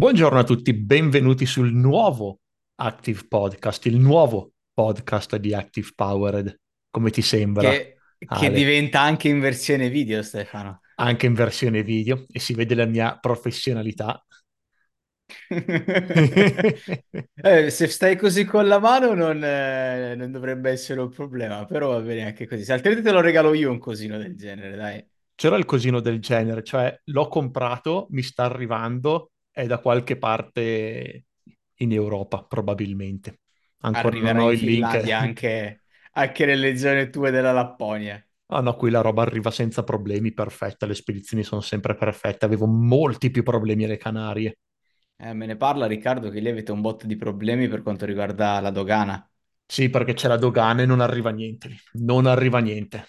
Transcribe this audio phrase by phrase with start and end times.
[0.00, 2.38] Buongiorno a tutti, benvenuti sul nuovo
[2.76, 6.56] Active Podcast, il nuovo podcast di Active Powered.
[6.88, 10.82] Come ti sembra, Che, che diventa anche in versione video, Stefano.
[10.94, 14.24] Anche in versione video e si vede la mia professionalità.
[17.40, 21.90] Eh, se stai così con la mano non, eh, non dovrebbe essere un problema, però
[21.90, 22.62] va bene anche così.
[22.62, 25.04] Se altrimenti te lo regalo io un cosino del genere, dai.
[25.34, 31.24] C'era il cosino del genere, cioè l'ho comprato, mi sta arrivando, è da qualche parte
[31.80, 33.40] in Europa, probabilmente.
[33.80, 34.94] Ancora non Arriverà ho il link.
[35.10, 35.82] Anche,
[36.12, 38.24] anche nelle zone tue della Lapponia.
[38.50, 42.44] Ah no, qui la roba arriva senza problemi, perfetta, le spedizioni sono sempre perfette.
[42.44, 44.58] Avevo molti più problemi alle Canarie.
[45.20, 48.60] Eh, me ne parla Riccardo che lì avete un botto di problemi per quanto riguarda
[48.60, 49.28] la dogana.
[49.66, 51.70] Sì, perché c'è la dogana e non arriva niente.
[52.00, 53.06] Non arriva niente.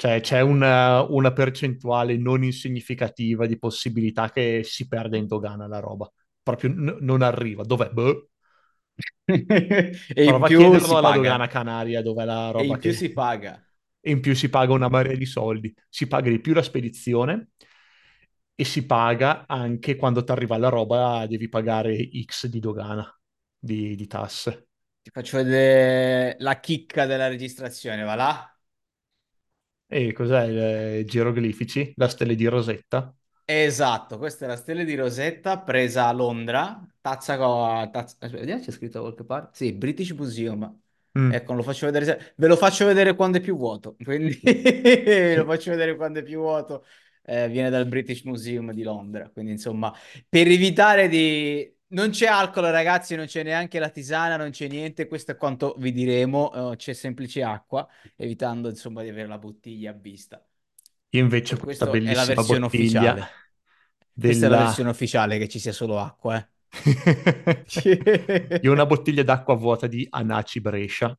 [0.00, 5.78] Cioè, c'è una, una percentuale non insignificativa di possibilità che si perda in dogana la
[5.78, 6.10] roba.
[6.42, 7.64] Proprio n- non arriva.
[7.64, 7.90] Dov'è?
[7.90, 8.30] Boh.
[10.14, 11.12] E in Prova a più chiederlo si alla paga.
[11.12, 12.92] dogana canaria, dov'è la E roba in più che...
[12.92, 13.60] si paga.
[14.02, 15.74] E in più si paga una marea di soldi.
[15.88, 17.50] Si paga di più la spedizione
[18.54, 23.10] e si paga anche quando ti arriva la roba, devi pagare X di dogana,
[23.58, 24.68] di, di tasse.
[25.02, 28.49] Ti faccio vedere la chicca della registrazione, va là?
[29.92, 31.92] E cos'è il geroglifici?
[31.96, 33.12] La stella di Rosetta?
[33.44, 37.88] Esatto, questa è la stella di Rosetta presa a Londra, tazza.
[37.90, 38.28] Tazza...
[38.28, 39.50] vediamo c'è scritto da qualche parte.
[39.54, 40.80] Sì, British Museum.
[41.18, 41.32] Mm.
[41.32, 44.40] Ecco, lo faccio vedere, ve lo faccio vedere quando è più vuoto, quindi
[45.34, 46.84] lo faccio vedere quando è più vuoto.
[47.24, 49.92] Eh, viene dal British Museum di Londra, quindi insomma,
[50.28, 51.68] per evitare di...
[51.92, 55.74] Non c'è alcol, ragazzi, non c'è neanche la tisana, non c'è niente, questo è quanto
[55.78, 60.44] vi diremo, eh, c'è semplice acqua, evitando insomma di avere la bottiglia a vista.
[61.10, 63.28] Io invece Per questa questo è la bellissima versione ufficiale.
[64.22, 64.58] Questa è la della...
[64.58, 66.36] versione ufficiale che ci sia solo acqua,
[68.62, 68.86] Io ho una eh.
[68.86, 71.16] bottiglia d'acqua vuota di Anaci Brescia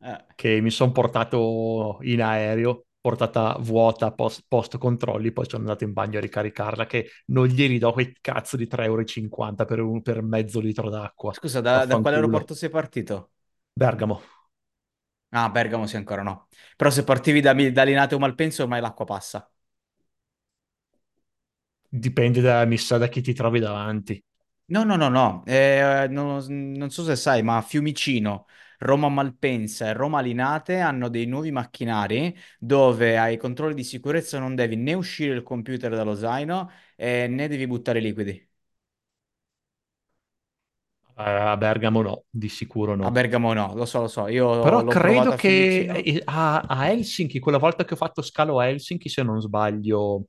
[0.00, 5.84] Eh, che mi sono portato in aereo, portata vuota post, post controlli, poi sono andato
[5.84, 10.02] in bagno a ricaricarla, che non glieli do quei cazzo di 3,50 euro per, un-
[10.02, 11.34] per mezzo litro d'acqua.
[11.36, 13.32] Scusa, da, da quale aeroporto sei partito?
[13.74, 14.20] Bergamo.
[15.32, 16.48] Ah, Bergamo sì, ancora no.
[16.76, 19.48] Però se partivi da, da Linate o Malpensa ormai l'acqua passa.
[22.04, 24.20] Dipende da, mi sa, da chi ti trovi davanti.
[24.66, 25.42] No, no, no, no.
[25.46, 28.46] Eh, non, non so se sai, ma Fiumicino,
[28.80, 34.54] Roma Malpensa e Roma Linate hanno dei nuovi macchinari dove ai controlli di sicurezza non
[34.54, 38.48] devi né uscire il computer dallo zaino eh, né devi buttare liquidi.
[41.16, 43.10] A Bergamo no, di sicuro A no.
[43.10, 44.28] Bergamo no, lo so, lo so.
[44.28, 48.66] Io Però credo a che a, a Helsinki, quella volta che ho fatto scalo a
[48.68, 50.26] Helsinki, se non sbaglio,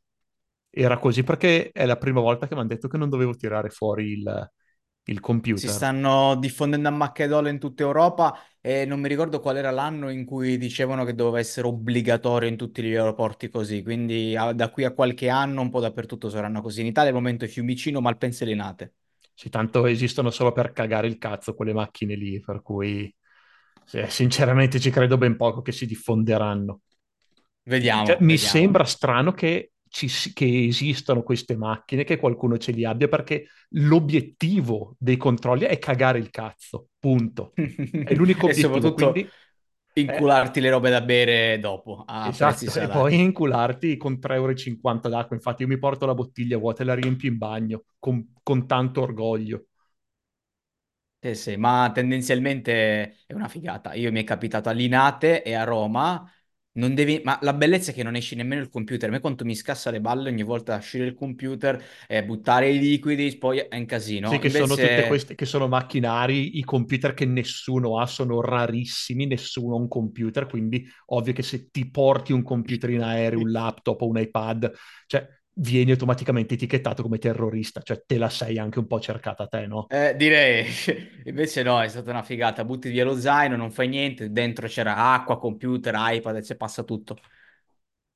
[0.69, 3.69] era così perché è la prima volta che mi hanno detto che non dovevo tirare
[3.69, 4.51] fuori il,
[5.05, 5.19] il
[5.53, 5.69] Si computer.
[5.69, 10.25] stanno diffondendo a macchia in tutta Europa e non mi ricordo qual era l'anno in
[10.25, 14.85] cui dicevano che doveva essere obbligatorio in tutti gli aeroporti così, quindi ah, da qui
[14.85, 16.81] a qualche anno un po' dappertutto saranno così.
[16.81, 18.93] In Italia al momento è Fiumicino, Malpensa e Linate.
[19.33, 23.13] Sì, tanto esistono solo per cagare il cazzo quelle macchine lì, per cui
[23.83, 26.81] sì, sinceramente ci credo ben poco che si diffonderanno.
[28.03, 28.37] Cioè, Vediamo, mi vediamo.
[28.37, 34.95] sembra strano che, ci che esistano queste macchine, che qualcuno ce li abbia, perché l'obiettivo
[34.97, 37.57] dei controlli è cagare il cazzo, punto.
[38.01, 39.29] È l'unico obiettivo, soprattutto quindi...
[40.03, 45.07] eh, incularti le robe da bere dopo a prezzi esatto, e poi incularti con 3,50
[45.07, 45.35] euro d'acqua.
[45.35, 49.01] Infatti io mi porto la bottiglia vuota e la riempio in bagno con, con tanto
[49.01, 49.65] orgoglio.
[51.23, 53.93] Sì, sì, ma tendenzialmente è una figata.
[53.93, 56.27] Io mi è capitato a Linate e a Roma.
[56.73, 57.21] Non devi...
[57.23, 59.09] Ma la bellezza è che non esci nemmeno il computer.
[59.09, 62.79] A me quanto mi scassa le balle ogni volta uscire il computer e buttare i
[62.79, 63.85] liquidi, poi è un
[64.23, 64.39] Sì, casino.
[64.39, 69.25] che sono tutte Invece, queste, che sono macchinari, i computer che nessuno ha, sono rarissimi,
[69.25, 73.49] nessuno ha un computer, quindi ovvio che se ti porti un computer in aereo, un
[73.51, 74.71] laptop o un iPad,
[75.07, 79.65] cioè vieni automaticamente etichettato come terrorista, cioè te la sei anche un po' cercata te,
[79.67, 79.87] no?
[79.87, 80.65] eh, direi,
[81.25, 82.63] invece no, è stata una figata.
[82.63, 84.31] Butti via lo zaino, non fai niente.
[84.31, 87.17] Dentro c'era acqua, computer, iPad, e ci passa tutto.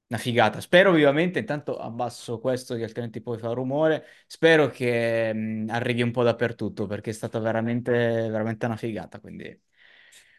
[0.07, 0.61] Una figata.
[0.61, 4.05] Spero vivamente, intanto abbasso questo che altrimenti poi fa rumore.
[4.27, 7.91] Spero che mh, arrivi un po' dappertutto perché è stata veramente,
[8.29, 9.19] veramente una figata.
[9.19, 9.59] Quindi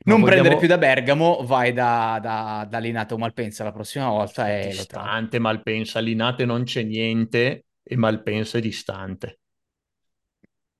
[0.07, 4.09] Non prendere più vogliamo da Bergamo, vai da, da, da Linate o Malpensa la prossima
[4.09, 4.47] volta
[4.87, 5.15] trovi.
[5.15, 9.39] distante, Malpensa, Linate non c'è niente e Malpensa è distante,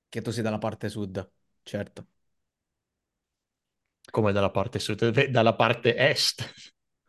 [0.09, 1.31] Che tu sei dalla parte sud,
[1.63, 2.07] certo.
[4.11, 6.43] come dalla parte sud, beh, dalla parte est.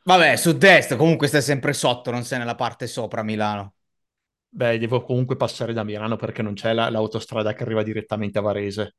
[0.03, 3.75] Vabbè, sud-est, comunque stai sempre sotto, non sei nella parte sopra Milano.
[4.51, 8.43] Beh, devo comunque passare da Milano perché non c'è la- l'autostrada che arriva direttamente a
[8.43, 8.97] Varese.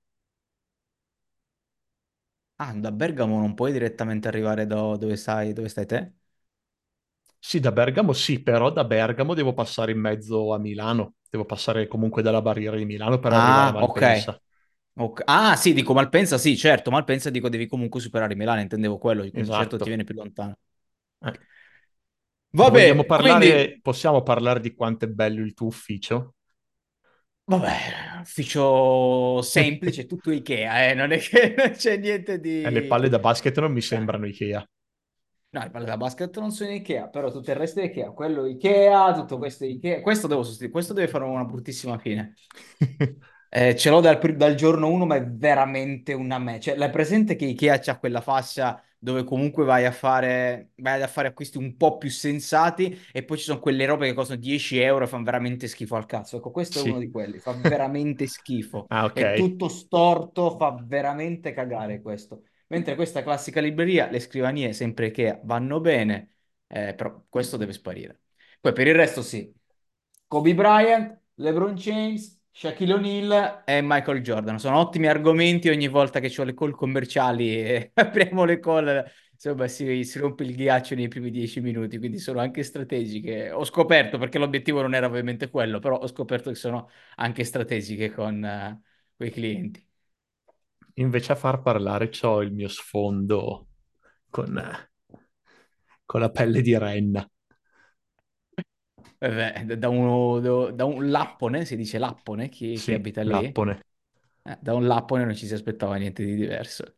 [2.61, 6.13] Ah, da Bergamo non puoi direttamente arrivare da dove stai, dove stai te?
[7.41, 11.15] Sì, da Bergamo sì, però da Bergamo devo passare in mezzo a Milano.
[11.29, 14.03] Devo passare comunque dalla barriera di Milano per arrivare a Ah, ok.
[14.11, 14.39] Malpensa.
[14.95, 15.21] Ok.
[15.27, 19.51] Ah, sì, dico Malpensa, sì, certo, Malpensa dico devi comunque superare Milano, intendevo quello, quindi
[19.51, 19.89] certo ti Esatto.
[19.89, 20.57] viene più lontano.
[21.21, 21.39] Eh.
[22.61, 26.35] Vogliamo Vabbè, quindi, parlare, possiamo parlare di quanto è bello il tuo ufficio?
[27.49, 32.89] Vabbè, ufficio semplice, tutto Ikea, eh, non è che non c'è niente E le di...
[32.89, 34.65] palle da basket non mi Cioè, sembrano Ikea.
[35.51, 38.11] No, i palle da basket non sono Ikea, però tutto il resto è Ikea.
[38.11, 40.01] Quello Ikea, tutto questo è Ikea.
[40.01, 42.33] Questo devo sostituire, questo deve fare una bruttissima fine.
[43.51, 46.59] Eh, ce l'ho dal, dal giorno 1, ma è veramente una me.
[46.59, 51.07] Cioè, l'hai presente che Ikea c'ha quella fascia dove comunque vai a fare, vai a
[51.07, 54.77] fare acquisti un po' più sensati e poi ci sono quelle robe che costano 10
[54.79, 56.37] euro e fanno veramente schifo al cazzo.
[56.37, 58.87] Ecco, questo è uno di quelli, fa veramente schifo.
[58.91, 59.31] Ah, È ok.
[59.33, 62.43] tutto storto, fa veramente cagare questo.
[62.67, 66.33] Mentre questa classica libreria, le scrivanie sempre Ikea vanno bene,
[66.67, 68.21] eh, però questo deve sparire.
[68.59, 69.51] Poi per il resto sì.
[70.27, 74.59] Kobe Bryant, LeBron James, Shaquille O'Neal e Michael Jordan.
[74.59, 79.05] Sono ottimi argomenti ogni volta che ho le call commerciali e apriamo le call.
[79.31, 83.49] Insomma, si, si rompe il ghiaccio nei primi dieci minuti, quindi sono anche strategiche.
[83.51, 88.11] Ho scoperto, perché l'obiettivo non era ovviamente quello, però ho scoperto che sono anche strategiche
[88.11, 88.81] con eh,
[89.15, 89.87] quei clienti.
[90.95, 93.67] Invece a far parlare c'ho il mio sfondo
[94.29, 94.91] con, eh,
[96.03, 97.25] con la pelle di renna.
[99.21, 99.29] Eh
[99.65, 100.39] beh, da, uno,
[100.71, 103.81] da un lappone, si dice lappone, chi, chi Sì, abita lì, lappone.
[104.43, 106.95] Eh, da un lappone non ci si aspettava niente di diverso.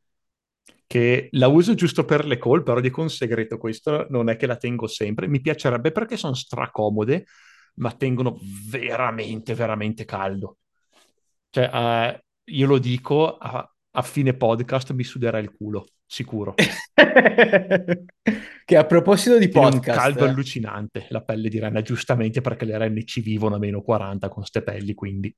[0.85, 4.45] Che la uso giusto per le call, però dico un segreto, questo non è che
[4.45, 5.27] la tengo sempre.
[5.27, 7.25] Mi piacerebbe perché sono stracomode,
[7.75, 8.38] ma tengono
[8.69, 10.57] veramente, veramente caldo.
[11.50, 16.65] Cioè, eh, io lo dico, a, a fine podcast mi suderà il culo, sicuro.
[18.71, 22.63] Che a proposito di Tiene un caldo podcast, allucinante la pelle di renna, giustamente perché
[22.63, 25.35] le renne ci vivono a meno 40 con ste pelli, quindi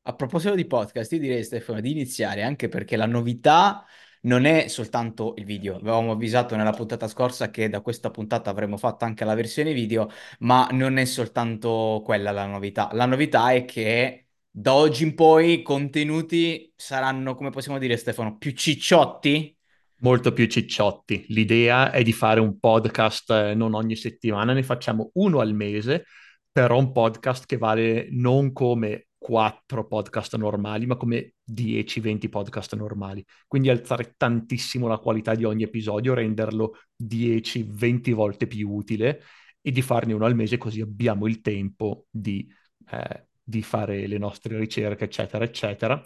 [0.00, 3.84] a proposito di podcast, io direi Stefano di iniziare anche perché la novità
[4.22, 5.76] non è soltanto il video.
[5.76, 10.08] Avevamo avvisato nella puntata scorsa che da questa puntata avremmo fatto anche la versione video,
[10.38, 12.88] ma non è soltanto quella la novità.
[12.94, 18.38] La novità è che da oggi in poi i contenuti saranno, come possiamo dire Stefano,
[18.38, 19.55] più cicciotti
[20.00, 21.26] molto più cicciotti.
[21.28, 26.04] L'idea è di fare un podcast eh, non ogni settimana, ne facciamo uno al mese,
[26.50, 33.24] però un podcast che vale non come quattro podcast normali, ma come 10-20 podcast normali.
[33.46, 39.22] Quindi alzare tantissimo la qualità di ogni episodio, renderlo 10-20 volte più utile
[39.60, 42.48] e di farne uno al mese così abbiamo il tempo di,
[42.90, 46.00] eh, di fare le nostre ricerche, eccetera, eccetera.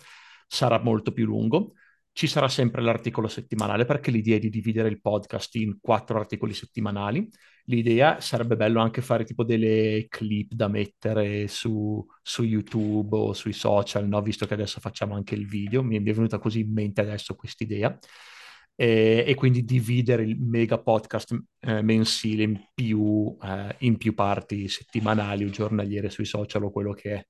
[0.47, 1.75] Sarà molto più lungo
[2.13, 6.53] ci sarà sempre l'articolo settimanale perché l'idea è di dividere il podcast in quattro articoli
[6.53, 7.29] settimanali.
[7.65, 13.53] L'idea sarebbe bello anche fare tipo delle clip da mettere su, su YouTube o sui
[13.53, 14.21] social, no?
[14.23, 17.97] Visto che adesso facciamo anche il video, mi è venuta così in mente adesso quest'idea.
[18.75, 24.69] E, e quindi dividere il mega podcast eh, mensile in più, eh, in più parti
[24.69, 27.25] settimanali o giornaliere sui social o quello che è.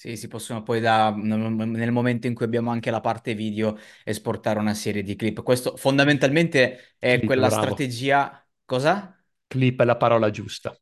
[0.00, 4.58] Sì, si possono poi da, nel momento in cui abbiamo anche la parte video esportare
[4.58, 5.42] una serie di clip.
[5.42, 7.50] Questo fondamentalmente è Clip, quella bravo.
[7.50, 8.42] strategia.
[8.64, 9.22] Cosa?
[9.48, 10.74] Clip è la parola giusta.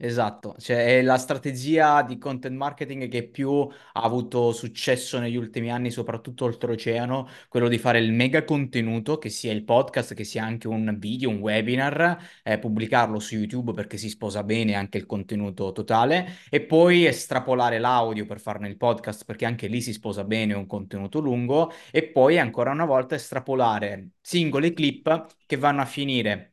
[0.00, 5.72] Esatto, cioè è la strategia di content marketing che più ha avuto successo negli ultimi
[5.72, 10.44] anni, soprattutto oltreoceano, quello di fare il mega contenuto, che sia il podcast, che sia
[10.44, 15.06] anche un video, un webinar, eh, pubblicarlo su YouTube perché si sposa bene anche il
[15.06, 20.22] contenuto totale, e poi estrapolare l'audio per farne il podcast perché anche lì si sposa
[20.22, 25.86] bene un contenuto lungo, e poi ancora una volta estrapolare singole clip che vanno a
[25.86, 26.52] finire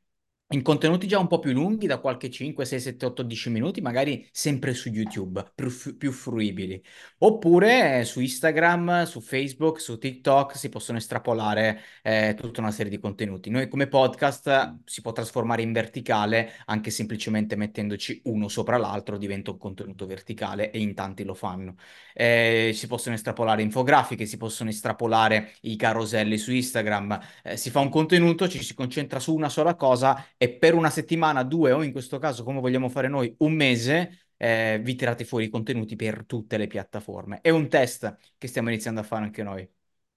[0.49, 3.81] in contenuti già un po' più lunghi, da qualche 5, 6, 7, 8, 10 minuti,
[3.81, 6.79] magari sempre su YouTube, più, più fruibili.
[7.19, 12.91] Oppure eh, su Instagram, su Facebook, su TikTok si possono estrapolare eh, tutta una serie
[12.91, 13.49] di contenuti.
[13.49, 19.17] Noi come podcast eh, si può trasformare in verticale anche semplicemente mettendoci uno sopra l'altro,
[19.17, 21.75] diventa un contenuto verticale e in tanti lo fanno.
[22.13, 27.19] Eh, si possono estrapolare infografiche, si possono estrapolare i caroselli su Instagram.
[27.43, 30.89] Eh, si fa un contenuto, ci si concentra su una sola cosa e per una
[30.89, 35.23] settimana, due o in questo caso, come vogliamo fare noi, un mese, eh, vi tirate
[35.25, 37.39] fuori i contenuti per tutte le piattaforme.
[37.41, 39.67] È un test che stiamo iniziando a fare anche noi.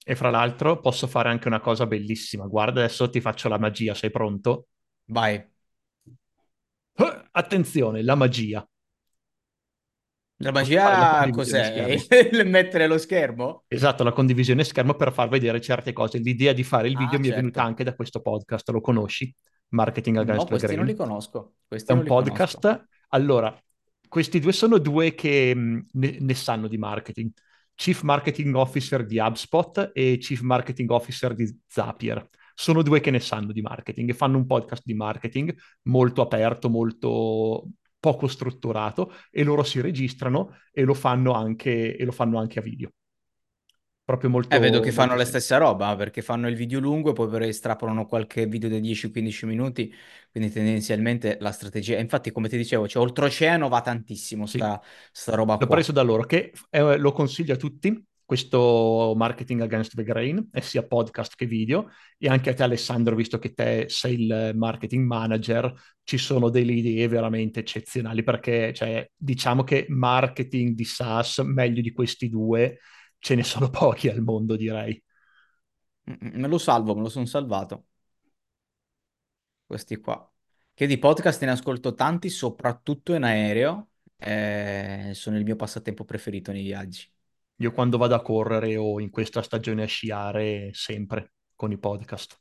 [0.05, 2.47] E fra l'altro posso fare anche una cosa bellissima.
[2.47, 4.69] Guarda, adesso ti faccio la magia, sei pronto?
[5.07, 5.35] Vai.
[5.35, 8.67] Eh, Attenzione, la magia.
[10.41, 11.97] La magia cos'è?
[12.33, 13.65] Il mettere lo schermo?
[13.67, 16.19] Esatto, la condivisione schermo per far vedere certe cose.
[16.19, 17.69] L'idea di fare il video Ah, mi è venuta certo.
[17.69, 19.35] anche da questo podcast, lo conosci?
[19.71, 21.57] Marketing No, Against the questi non li conosco.
[21.69, 22.59] È Questi non un li conosco.
[22.59, 22.87] podcast.
[23.11, 23.57] Allora,
[24.09, 27.31] questi due sono due che mh, ne, ne sanno di marketing.
[27.75, 32.29] Chief Marketing Officer di HubSpot e Chief Marketing Officer di Zapier.
[32.55, 36.69] Sono due che ne sanno di marketing e fanno un podcast di marketing molto aperto,
[36.69, 37.69] molto
[38.01, 42.63] poco strutturato e loro si registrano e lo fanno anche, e lo fanno anche a
[42.63, 42.91] video.
[44.09, 47.11] Proprio Eh, vedo molto, che fanno molto la stessa roba, perché fanno il video lungo
[47.11, 49.93] e poi estrapolano qualche video da 10-15 minuti,
[50.31, 51.99] quindi tendenzialmente la strategia...
[51.99, 54.81] Infatti, come ti dicevo, cioè, oltreoceano va tantissimo Sì, sta,
[55.13, 56.01] sta roba l'ho preso qua.
[56.01, 60.87] da loro, che eh, lo consiglio a tutti, questo Marketing Against the Grain, è sia
[60.87, 65.71] podcast che video, e anche a te Alessandro, visto che te sei il marketing manager,
[66.03, 71.93] ci sono delle idee veramente eccezionali, perché cioè, diciamo che marketing di SaaS, meglio di
[71.93, 72.79] questi due,
[73.19, 75.03] ce ne sono pochi al mondo, direi.
[76.05, 77.87] Me lo salvo, me lo sono salvato,
[79.67, 80.31] questi qua.
[80.73, 86.53] Che di podcast ne ascolto tanti, soprattutto in aereo, eh, sono il mio passatempo preferito
[86.53, 87.11] nei viaggi.
[87.57, 92.39] Io quando vado a correre o in questa stagione a sciare, sempre con i podcast.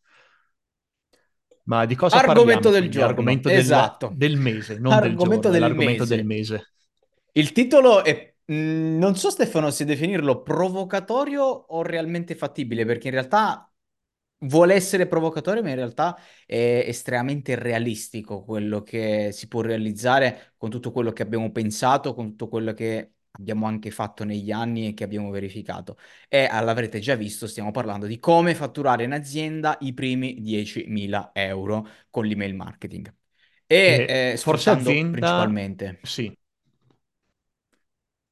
[1.64, 4.12] Ma di cosa Argomento parliamo del giorno, Argomento del, esatto.
[4.16, 6.54] del mese, non del Argomento giorno, è del l'argomento del mese.
[6.54, 6.72] mese.
[7.34, 13.14] Il titolo è, mh, non so Stefano se definirlo provocatorio o realmente fattibile, perché in
[13.14, 13.72] realtà
[14.42, 20.70] vuole essere provocatorio, ma in realtà è estremamente realistico quello che si può realizzare con
[20.70, 24.94] tutto quello che abbiamo pensato, con tutto quello che abbiamo anche fatto negli anni e
[24.94, 25.98] che abbiamo verificato.
[26.30, 31.88] E l'avrete già visto, stiamo parlando di come fatturare in azienda i primi 10.000 euro
[32.10, 33.14] con l'email marketing.
[33.84, 36.00] E E eh, forse sfruttando azienda, principalmente.
[36.02, 36.36] sì,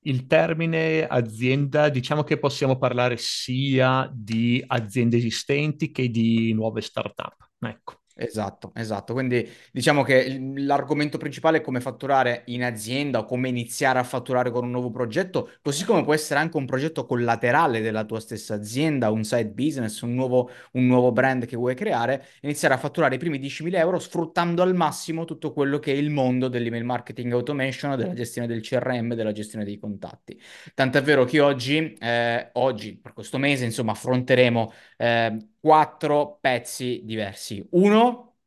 [0.05, 7.35] il termine azienda, diciamo che possiamo parlare sia di aziende esistenti che di nuove startup.
[7.59, 9.12] Ecco, Esatto, esatto.
[9.12, 14.51] Quindi diciamo che l'argomento principale è come fatturare in azienda o come iniziare a fatturare
[14.51, 18.53] con un nuovo progetto, così come può essere anche un progetto collaterale della tua stessa
[18.53, 23.15] azienda, un side business, un nuovo, un nuovo brand che vuoi creare, iniziare a fatturare
[23.15, 27.34] i primi 10.000 euro sfruttando al massimo tutto quello che è il mondo dell'email marketing
[27.34, 30.39] automation, della gestione del CRM, della gestione dei contatti.
[30.74, 37.65] Tant'è vero che oggi, eh, oggi, per questo mese, insomma, affronteremo eh, quattro pezzi diversi.
[37.71, 38.37] Uno,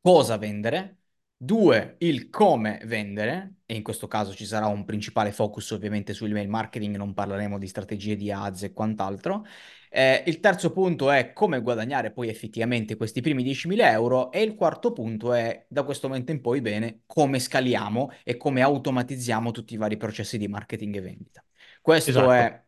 [0.00, 0.98] cosa vendere.
[1.36, 6.48] Due, il come vendere, e in questo caso ci sarà un principale focus ovviamente sull'email
[6.48, 9.44] marketing, non parleremo di strategie di ads e quant'altro.
[9.90, 14.54] Eh, il terzo punto è come guadagnare poi effettivamente questi primi 10.000 euro e il
[14.54, 19.74] quarto punto è da questo momento in poi bene come scaliamo e come automatizziamo tutti
[19.74, 21.44] i vari processi di marketing e vendita.
[21.80, 22.32] Questo esatto.
[22.32, 22.62] è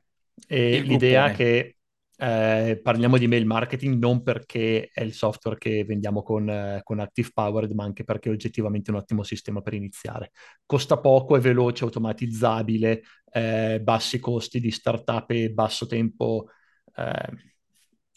[0.48, 1.75] E l'idea che
[2.18, 7.00] eh, parliamo di mail marketing non perché è il software che vendiamo con, eh, con
[7.00, 10.32] Active Powered, ma anche perché è oggettivamente un ottimo sistema per iniziare.
[10.64, 16.48] Costa poco, è veloce, automatizzabile, eh, bassi costi di startup e basso tempo
[16.96, 17.32] eh,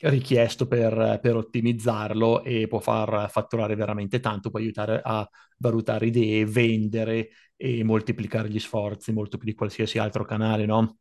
[0.02, 5.28] richiesto per, per ottimizzarlo e può far fatturare veramente tanto, può aiutare a
[5.58, 11.00] valutare idee, vendere e moltiplicare gli sforzi molto più di qualsiasi altro canale, no?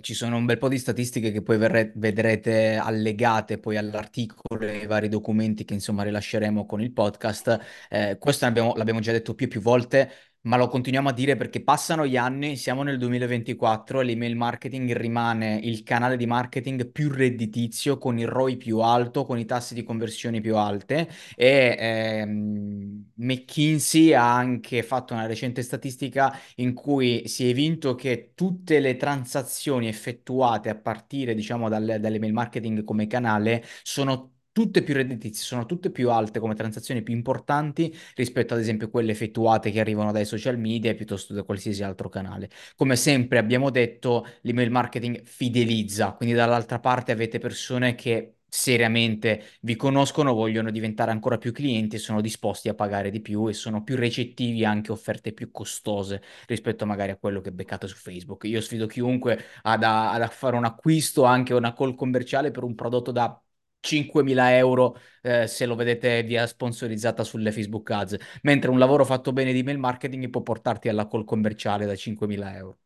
[0.00, 4.80] Ci sono un bel po' di statistiche che poi verre- vedrete allegate poi all'articolo e
[4.80, 7.60] ai vari documenti che insomma rilasceremo con il podcast.
[7.88, 10.10] Eh, questo abbiamo- l'abbiamo già detto più e più volte,
[10.48, 14.94] ma lo continuiamo a dire perché passano gli anni, siamo nel 2024 e l'email marketing
[14.94, 19.74] rimane il canale di marketing più redditizio, con il ROI più alto, con i tassi
[19.74, 27.28] di conversione più alte e ehm, McKinsey ha anche fatto una recente statistica in cui
[27.28, 33.06] si è evinto che tutte le transazioni effettuate a partire, diciamo, dal, dall'email marketing come
[33.06, 38.60] canale sono tutte più redditizie, sono tutte più alte come transazioni più importanti rispetto ad
[38.60, 42.50] esempio quelle effettuate che arrivano dai social media piuttosto da qualsiasi altro canale.
[42.74, 49.76] Come sempre abbiamo detto, l'email marketing fidelizza, quindi dall'altra parte avete persone che seriamente vi
[49.76, 53.84] conoscono, vogliono diventare ancora più clienti e sono disposti a pagare di più e sono
[53.84, 58.42] più recettivi anche offerte più costose rispetto magari a quello che beccate su Facebook.
[58.44, 62.74] Io sfido chiunque ad, a, ad fare un acquisto, anche una call commerciale per un
[62.74, 63.40] prodotto da
[63.80, 69.32] 5.000 euro eh, se lo vedete via sponsorizzata sulle Facebook Ads, mentre un lavoro fatto
[69.32, 72.78] bene di mail marketing può portarti alla call commerciale da 5.000 euro.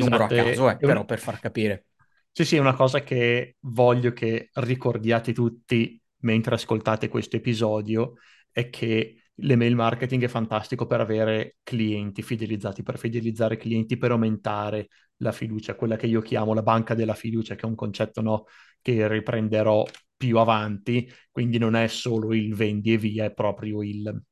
[0.00, 1.86] Numero a Esatto, caso, eh, però un- per far capire.
[2.30, 8.14] Sì, sì, è una cosa che voglio che ricordiate tutti mentre ascoltate questo episodio
[8.50, 14.88] è che l'email marketing è fantastico per avere clienti fidelizzati, per fidelizzare clienti, per aumentare
[15.18, 18.44] la fiducia, quella che io chiamo la banca della fiducia, che è un concetto no,
[18.80, 19.84] che riprenderò
[20.16, 24.22] più avanti, quindi non è solo il vendi e via, è proprio il,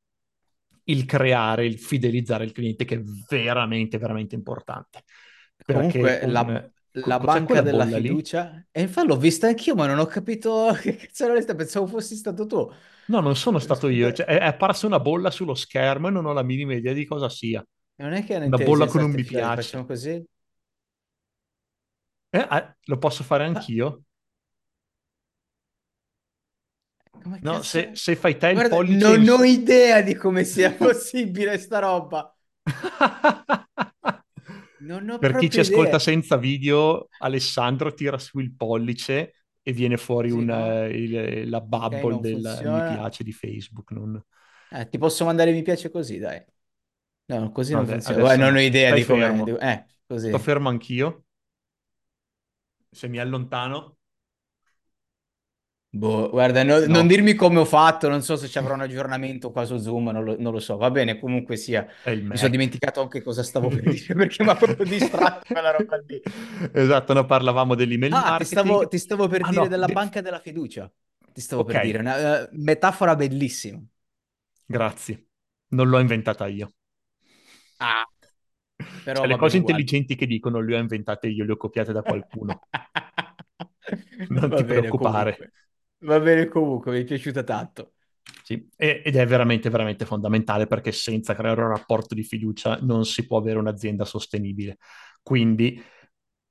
[0.85, 5.03] il creare, il fidelizzare il cliente che è veramente, veramente importante.
[5.63, 6.53] Comunque Perché la, un...
[6.53, 6.71] la
[7.17, 8.23] Cos'è banca della bolla lì?
[8.25, 8.65] fiducia...
[8.71, 12.15] E infatti l'ho vista anch'io, ma non ho capito che cazzo era questa, pensavo fossi
[12.15, 12.69] stato tu.
[13.07, 16.25] No, non sono stato io, cioè, è, è apparsa una bolla sullo schermo e non
[16.25, 17.63] ho la minima idea di cosa sia.
[17.97, 19.53] non è che è Una bolla con un mi piace.
[19.53, 20.25] facciamo così?
[22.31, 24.03] Eh, eh, lo posso fare Ma anch'io?
[27.21, 30.43] come No, se, se fai te il Guarda, pollice in non ho idea di come
[30.43, 32.33] sia possibile sta roba.
[35.17, 35.99] Per chi ci proprio ascolta idea.
[35.99, 40.81] senza video, Alessandro tira su il pollice e viene fuori Così, un, no?
[40.83, 43.91] eh, il- la Ok, bubble non del mi piace di Facebook.
[43.91, 44.21] non-
[44.69, 46.43] Eh, ti posso mandare mi piace così, dai.
[47.27, 48.21] No, così no, non funziona.
[48.21, 49.43] Adesso non ho idea di come...
[49.43, 49.57] fermo.
[49.59, 49.85] Eh,
[50.21, 50.39] Sto così.
[50.39, 51.25] fermo anch'io.
[52.91, 53.94] Se mi allontano,
[55.97, 58.81] Boh, guarda, no- non no, dirmi come ho fatto, non so se ci avrò un
[58.81, 60.75] aggiornamento qua su Zoom, non lo, non lo so.
[60.75, 61.87] Va bene, comunque sia.
[62.27, 65.95] Mi sono dimenticato anche cosa stavo per dire perché mi ha proprio distratto quella roba
[66.05, 66.21] lì.
[66.73, 69.89] Esatto, no, parlavamo dell'email Ah, ti stavo, ti stavo per Ah dire no, della de-
[69.89, 70.91] banca della fiducia.
[71.31, 73.81] Ti stavo ok, per dire, una eh, metafora bellissima.
[74.67, 75.29] grazie.
[75.69, 76.71] Non l'ho inventata io.
[77.79, 78.05] Ah,
[79.03, 79.57] però Cioè, le cose uguale.
[79.57, 82.61] intelligenti che dicono le ho inventate io, le ho copiate da qualcuno.
[84.29, 84.93] Non Va ti bene preoccupare.
[84.93, 85.51] comunque.
[85.99, 87.93] Va bene comunque, mi è piaciuta tanto.
[88.43, 93.25] Sì, ed è veramente, veramente fondamentale perché senza creare un rapporto di fiducia non si
[93.25, 94.77] può avere un'azienda sostenibile.
[95.23, 95.81] Quindi,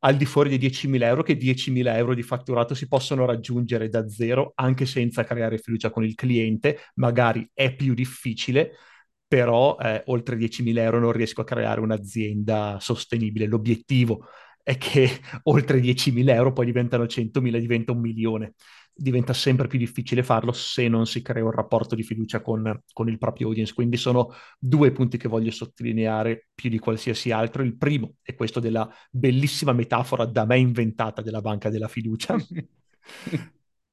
[0.00, 4.08] al di fuori dei 10.000 euro, che 10.000 euro di fatturato si possono raggiungere da
[4.08, 8.72] zero anche senza creare fiducia con il cliente, magari è più difficile,
[9.26, 13.46] però eh, oltre 10.000 euro non riesco a creare un'azienda sostenibile.
[13.46, 14.26] L'obiettivo
[14.62, 15.08] è che
[15.44, 18.54] oltre 10.000 euro poi diventano 100.000, diventa un milione
[18.96, 23.08] diventa sempre più difficile farlo se non si crea un rapporto di fiducia con, con
[23.08, 23.74] il proprio audience.
[23.74, 27.62] Quindi sono due punti che voglio sottolineare più di qualsiasi altro.
[27.62, 32.36] Il primo è questo della bellissima metafora da me inventata della banca della fiducia.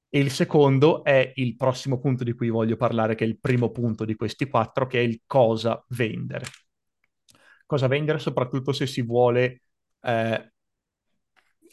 [0.10, 3.72] E il secondo è il prossimo punto di cui voglio parlare, che è il primo
[3.72, 6.46] punto di questi quattro, che è il cosa vendere.
[7.66, 9.62] Cosa vendere soprattutto se si vuole
[10.02, 10.52] eh,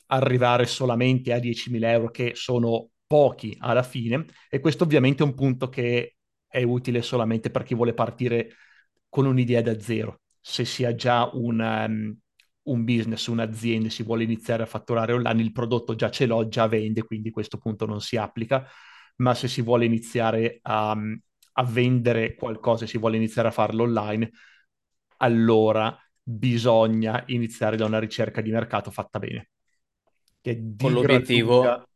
[0.06, 5.34] arrivare solamente a 10.000 euro, che sono pochi alla fine, e questo ovviamente è un
[5.34, 6.16] punto che
[6.46, 8.52] è utile solamente per chi vuole partire
[9.08, 10.20] con un'idea da zero.
[10.40, 12.16] Se si ha già un, um,
[12.62, 16.68] un business, un'azienda, si vuole iniziare a fatturare online, il prodotto già ce l'ho, già
[16.68, 18.66] vende, quindi questo punto non si applica,
[19.16, 24.30] ma se si vuole iniziare a, a vendere qualcosa, si vuole iniziare a farlo online,
[25.18, 29.48] allora bisogna iniziare da una ricerca di mercato fatta bene,
[30.42, 31.87] che con l'obiettivo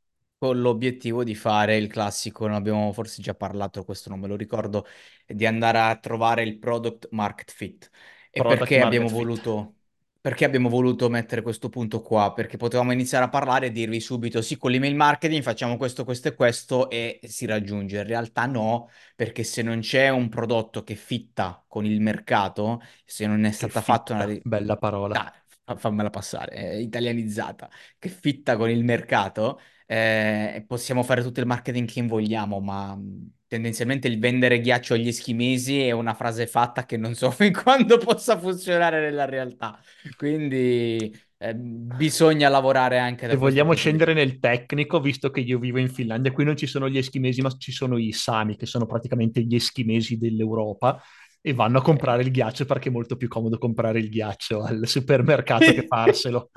[0.42, 4.34] con l'obiettivo di fare il classico, ne abbiamo forse già parlato, questo non me lo
[4.34, 4.84] ricordo,
[5.24, 7.88] di andare a trovare il product market fit.
[8.30, 9.08] E product perché abbiamo fit.
[9.08, 9.76] voluto,
[10.20, 12.32] perché abbiamo voluto mettere questo punto qua?
[12.32, 16.26] Perché potevamo iniziare a parlare e dirvi subito, sì, con l'email marketing facciamo questo, questo
[16.28, 17.98] e questo e si raggiunge.
[17.98, 23.26] In realtà no, perché se non c'è un prodotto che fitta con il mercato, se
[23.28, 24.26] non è Che stata fatta una...
[24.42, 25.32] bella parola.
[25.76, 29.60] Fammela passare, è italianizzata, che fitta con il mercato
[29.92, 35.08] eh, possiamo fare tutto il marketing che vogliamo, ma mh, tendenzialmente il vendere ghiaccio agli
[35.08, 39.78] eschimesi è una frase fatta che non so fin quando possa funzionare nella realtà.
[40.16, 45.58] Quindi eh, bisogna lavorare anche Se da questo vogliamo scendere nel tecnico, visto che io
[45.58, 48.64] vivo in Finlandia, qui non ci sono gli eschimesi, ma ci sono i sami, che
[48.64, 50.98] sono praticamente gli eschimesi dell'Europa,
[51.42, 54.86] e vanno a comprare il ghiaccio perché è molto più comodo comprare il ghiaccio al
[54.86, 56.50] supermercato che farselo.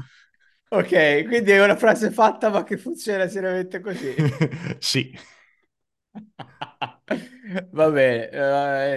[0.70, 4.14] Ok, quindi è una frase fatta ma che funziona seriamente così.
[4.82, 5.14] Sì.
[7.72, 8.30] Va bene,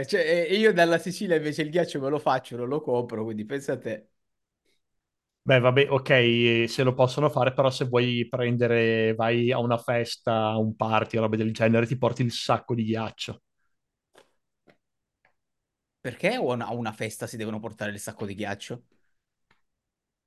[0.00, 3.24] eh, cioè, e io dalla Sicilia invece il ghiaccio me lo faccio, non lo compro,
[3.24, 4.08] quindi pensa a te.
[5.42, 10.48] Beh, vabbè, ok, se lo possono fare, però se vuoi prendere, vai a una festa,
[10.50, 13.40] a un party, robe del genere, ti porti il sacco di ghiaccio.
[16.00, 16.40] Perché a
[16.72, 18.82] una festa si devono portare il sacco di ghiaccio?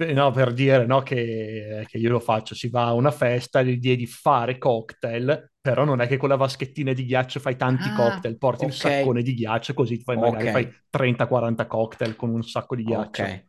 [0.02, 3.60] Beh, No, per dire no, che, che io lo faccio, si va a una festa,
[3.60, 7.92] l'idea di fare cocktail, però non è che con la vaschettina di ghiaccio fai tanti
[7.92, 12.30] Ah, cocktail, porti il ok, saccone di ghiaccio, così fai, magari fai 30-40 cocktail con
[12.32, 13.30] un sacco di ghiaccio.
[13.30, 13.46] ok,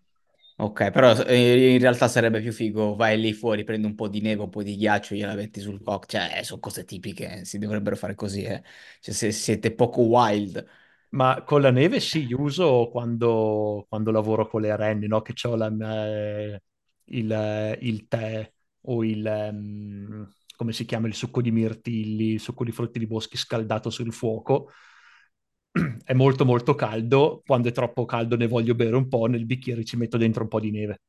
[0.57, 4.21] ok, però eh, in realtà sarebbe più figo, vai lì fuori, prendi un po' di
[4.21, 7.45] neve, un po' di ghiaccio, gliela metti sul cocktail, cioè, eh, sono cose tipiche, eh,
[7.45, 8.63] si dovrebbero fare così, eh.
[9.01, 10.65] Cioè, se siete poco wild.
[11.13, 15.21] Ma con la neve sì, uso quando, quando lavoro con le renne, no?
[15.21, 15.69] Che ho la,
[16.07, 16.63] eh,
[17.07, 18.51] il, il tè
[18.87, 23.07] o il, ehm, come si chiama, il succo di mirtilli, il succo di frutti di
[23.07, 24.71] boschi scaldato sul fuoco.
[26.05, 29.85] È molto molto caldo, quando è troppo caldo ne voglio bere un po', nel bicchiere
[29.85, 31.01] ci metto dentro un po' di neve.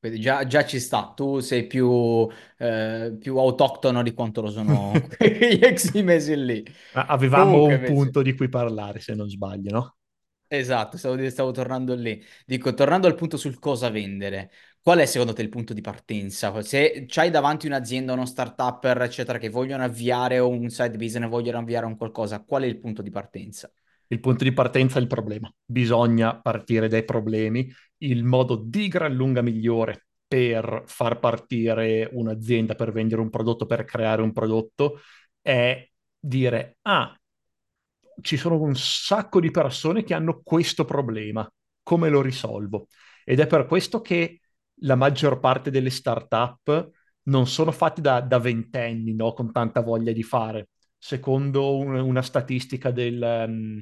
[0.00, 5.06] Quindi già, già ci sta, tu sei più, eh, più autoctono di quanto lo sono
[5.18, 6.64] gli eximesi lì.
[6.92, 7.82] Ma Avevamo Comunque un invece...
[7.82, 9.96] punto di cui parlare, se non sbaglio, no?
[10.52, 12.20] Esatto, stavo, stavo tornando lì.
[12.44, 14.50] Dico, tornando al punto sul cosa vendere,
[14.82, 16.60] qual è secondo te il punto di partenza?
[16.62, 21.58] Se c'hai davanti un'azienda, uno startupper, eccetera, che vogliono avviare o un side business, vogliono
[21.58, 23.70] avviare un qualcosa, qual è il punto di partenza?
[24.12, 25.52] Il punto di partenza è il problema.
[25.64, 27.72] Bisogna partire dai problemi.
[27.98, 33.84] Il modo di gran lunga migliore per far partire un'azienda, per vendere un prodotto, per
[33.84, 35.00] creare un prodotto,
[35.40, 37.14] è dire, ah,
[38.20, 41.48] ci sono un sacco di persone che hanno questo problema,
[41.82, 42.88] come lo risolvo?
[43.24, 44.40] Ed è per questo che
[44.82, 46.90] la maggior parte delle start-up
[47.24, 49.32] non sono fatte da, da ventenni, no?
[49.32, 50.68] Con tanta voglia di fare.
[50.98, 53.80] Secondo un- una statistica del, um,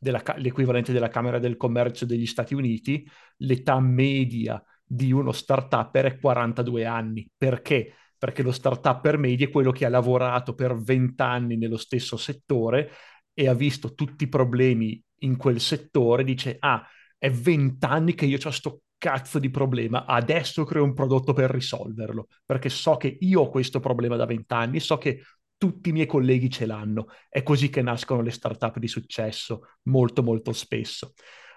[0.00, 3.06] della l'equivalente della Camera del Commercio degli Stati Uniti,
[3.38, 7.28] l'età media di uno start-upper è 42 anni.
[7.36, 7.94] Perché?
[8.16, 12.90] Perché lo start-upper medio è quello che ha lavorato per 20 anni nello stesso settore
[13.34, 16.84] e ha visto tutti i problemi in quel settore, dice, ah,
[17.18, 22.26] è vent'anni che io ho sto cazzo di problema, adesso creo un prodotto per risolverlo,
[22.44, 25.22] perché so che io ho questo problema da vent'anni, so che
[25.60, 27.08] tutti i miei colleghi ce l'hanno.
[27.28, 31.12] È così che nascono le startup di successo, molto molto spesso.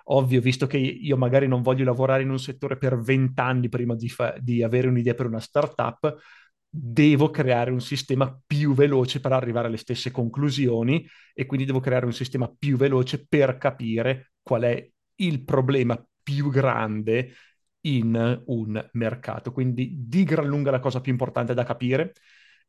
[0.07, 4.09] Ovvio, visto che io magari non voglio lavorare in un settore per vent'anni prima di,
[4.09, 6.17] fa- di avere un'idea per una startup,
[6.67, 12.05] devo creare un sistema più veloce per arrivare alle stesse conclusioni e quindi devo creare
[12.05, 14.85] un sistema più veloce per capire qual è
[15.15, 17.31] il problema più grande
[17.85, 19.53] in un mercato.
[19.53, 22.11] Quindi di gran lunga la cosa più importante da capire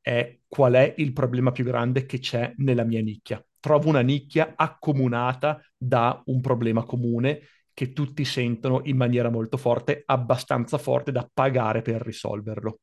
[0.04, 3.42] è qual è il problema più grande che c'è nella mia nicchia.
[3.58, 7.40] Trovo una nicchia accomunata da un problema comune
[7.72, 12.80] che tutti sentono in maniera molto forte, abbastanza forte da pagare per risolverlo.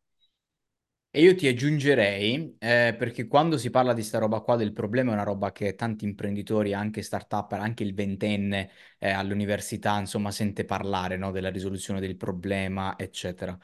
[1.14, 5.12] E io ti aggiungerei, eh, perché quando si parla di sta roba qua del problema
[5.12, 10.64] è una roba che tanti imprenditori, anche start-up, anche il ventenne eh, all'università, insomma, sente
[10.64, 13.58] parlare, no, della risoluzione del problema, eccetera.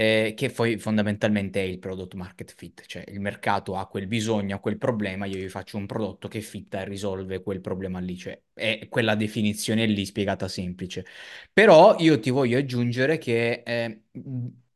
[0.00, 4.56] Eh, che poi fondamentalmente è il product market fit, cioè il mercato ha quel bisogno,
[4.56, 8.16] ha quel problema, io vi faccio un prodotto che fitta e risolve quel problema lì,
[8.16, 11.04] cioè è quella definizione lì spiegata semplice.
[11.52, 14.04] Però io ti voglio aggiungere che eh,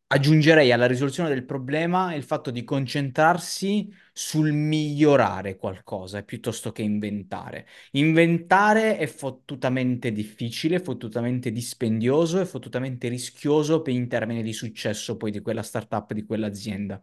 [0.09, 7.67] aggiungerei alla risoluzione del problema il fatto di concentrarsi sul migliorare qualcosa piuttosto che inventare.
[7.93, 15.31] Inventare è fottutamente difficile, fottutamente dispendioso e fottutamente rischioso per in termini di successo poi
[15.33, 17.03] di quella startup, di quell'azienda.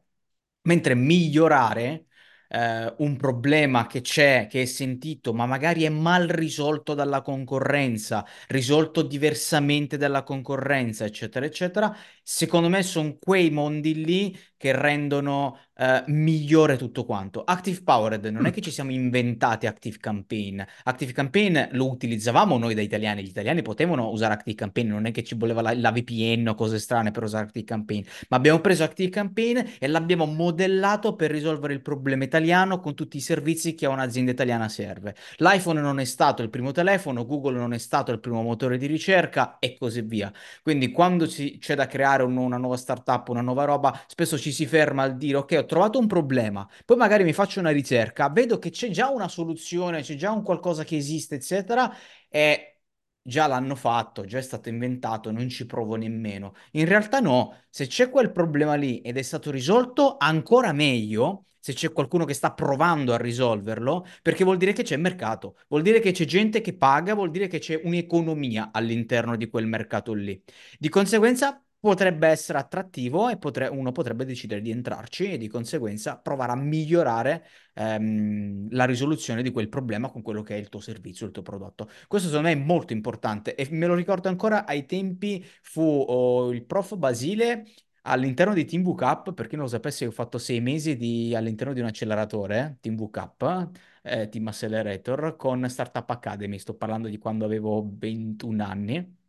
[0.63, 2.05] Mentre migliorare
[2.49, 8.23] eh, un problema che c'è, che è sentito, ma magari è mal risolto dalla concorrenza,
[8.49, 11.95] risolto diversamente dalla concorrenza, eccetera, eccetera,
[12.31, 17.43] secondo me sono quei mondi lì che rendono eh, migliore tutto quanto.
[17.43, 20.61] Active Powered non è che ci siamo inventati Active Campaign.
[20.83, 23.23] Active Campaign lo utilizzavamo noi da italiani.
[23.23, 26.53] Gli italiani potevano usare Active Campaign, non è che ci voleva la, la VPN o
[26.53, 31.31] cose strane per usare Active Campaign, ma abbiamo preso Active Campaign e l'abbiamo modellato per
[31.31, 35.15] risolvere il problema italiano con tutti i servizi che a un'azienda italiana serve.
[35.37, 38.85] L'iPhone non è stato il primo telefono, Google non è stato il primo motore di
[38.85, 40.31] ricerca e così via.
[40.61, 44.51] Quindi quando ci, c'è da creare un, una nuova startup, una nuova roba, spesso ci
[44.51, 48.29] si ferma al dire ok, ho trovato un problema, poi magari mi faccio una ricerca,
[48.29, 51.93] vedo che c'è già una soluzione, c'è già un qualcosa che esiste, eccetera,
[52.29, 52.79] e
[53.21, 56.53] già l'hanno fatto, già è stato inventato, non ci provo nemmeno.
[56.71, 61.45] In realtà no, se c'è quel problema lì ed è stato risolto, ancora meglio.
[61.63, 65.83] Se c'è qualcuno che sta provando a risolverlo, perché vuol dire che c'è mercato, vuol
[65.83, 70.13] dire che c'è gente che paga, vuol dire che c'è un'economia all'interno di quel mercato
[70.13, 70.41] lì.
[70.79, 76.17] Di conseguenza, potrebbe essere attrattivo e potre- uno potrebbe decidere di entrarci e di conseguenza
[76.17, 80.79] provare a migliorare ehm, la risoluzione di quel problema con quello che è il tuo
[80.79, 81.89] servizio, il tuo prodotto.
[82.07, 86.51] Questo secondo me è molto importante e me lo ricordo ancora ai tempi fu oh,
[86.53, 87.65] il prof Basile
[88.03, 91.73] all'interno di Team Up, per chi non lo sapesse, ho fatto sei mesi di- all'interno
[91.73, 93.69] di un acceleratore, Team Up,
[94.03, 96.57] eh, Team Accelerator, con Startup Academy.
[96.59, 99.19] Sto parlando di quando avevo 21 anni.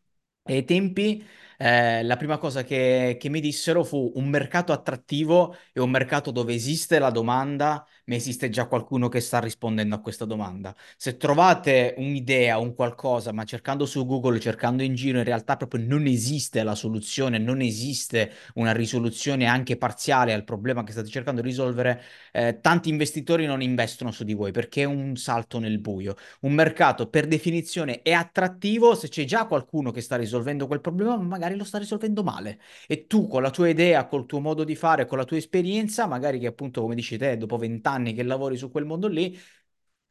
[0.45, 1.25] E ai tempi
[1.63, 6.33] eh, la prima cosa che, che mi dissero fu un mercato attrattivo e un mercato
[6.33, 10.75] dove esiste la domanda, ma esiste già qualcuno che sta rispondendo a questa domanda.
[10.97, 15.85] Se trovate un'idea, un qualcosa, ma cercando su Google, cercando in giro, in realtà proprio
[15.87, 21.43] non esiste la soluzione, non esiste una risoluzione anche parziale al problema che state cercando
[21.43, 25.79] di risolvere, eh, tanti investitori non investono su di voi perché è un salto nel
[25.79, 26.17] buio.
[26.41, 31.17] Un mercato per definizione è attrattivo se c'è già qualcuno che sta risolvendo quel problema,
[31.17, 32.61] ma magari lo sta risolvendo male.
[32.87, 36.07] E tu con la tua idea, col tuo modo di fare, con la tua esperienza,
[36.07, 39.39] magari che appunto, come dici te, dopo vent'anni che lavori su quel mondo lì,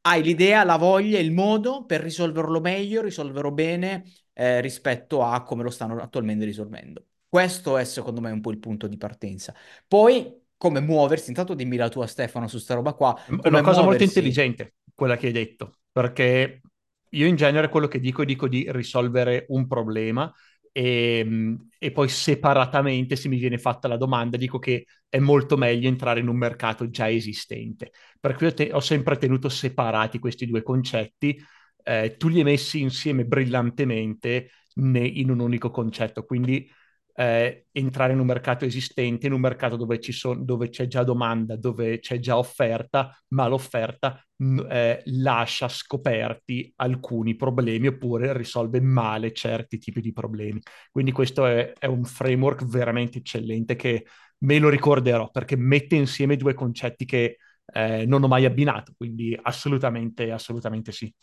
[0.04, 5.64] hai l'idea, la voglia, il modo per risolverlo meglio, risolverlo bene eh, rispetto a come
[5.64, 7.06] lo stanno attualmente risolvendo.
[7.28, 9.54] Questo è secondo me un po' il punto di partenza.
[9.88, 13.82] Poi come muoversi, intanto dimmi la tua Stefano su sta roba qua, È una cosa
[13.82, 14.04] molto muoversi.
[14.04, 16.62] intelligente quella che hai detto, perché
[17.10, 20.32] io in genere quello che dico, dico di risolvere un problema
[20.72, 25.88] e, e poi separatamente, se mi viene fatta la domanda, dico che è molto meglio
[25.88, 27.92] entrare in un mercato già esistente.
[28.20, 31.38] Per cui ho, te- ho sempre tenuto separati questi due concetti,
[31.84, 36.70] eh, tu li hai messi insieme brillantemente ne- in un unico concetto, quindi
[37.16, 41.56] eh, entrare in un mercato esistente, in un mercato dove, son, dove c'è già domanda,
[41.58, 44.24] dove c'è già offerta, ma l'offerta
[44.70, 50.60] eh, lascia scoperti alcuni problemi oppure risolve male certi tipi di problemi.
[50.92, 54.06] Quindi questo è, è un framework veramente eccellente che
[54.40, 57.38] me lo ricorderò perché mette insieme due concetti che
[57.74, 61.14] eh, non ho mai abbinato, quindi assolutamente, assolutamente sì.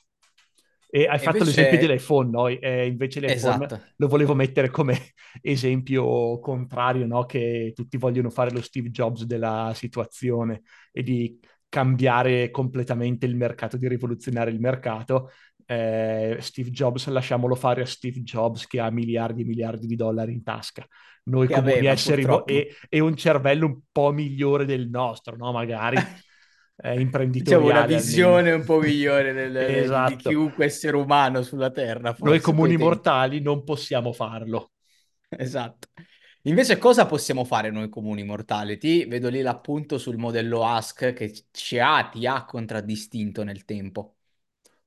[0.91, 2.49] E hai E fatto l'esempio invece, dell'iPhone, no?
[2.49, 3.83] E invece l'iPhone esatto.
[3.97, 7.27] lo volevo mettere come esempio contrario, no?
[7.27, 13.77] Che tutti vogliono fare lo Steve Jobs della situazione e di cambiare completamente il mercato,
[13.77, 15.31] di rivoluzionare il mercato.
[15.67, 20.33] Eh, Steve Jobs, lasciamolo fare a Steve Jobs che ha miliardi e miliardi di dollari
[20.33, 20.87] in tasca.
[21.25, 25.53] Noi Che comuni aveva, esseri e, e un cervello un po' migliore del nostro, no?
[25.53, 25.97] Magari
[26.77, 27.01] eh,
[27.35, 28.01] Diciamo una imprenditoriale almeno.
[28.03, 30.17] visione un po' migliore del- del- di, Esatto.
[30.17, 34.73] chiunque essere umano sulla Terra, Noi comuni mortali non possiamo farlo.
[35.29, 35.89] Esatto.
[36.49, 38.79] Invece cosa possiamo fare noi comuni mortali?
[38.79, 44.17] Ti vedo lì l'appunto sul modello Ask che ci ha, ti ha contraddistinto nel tempo.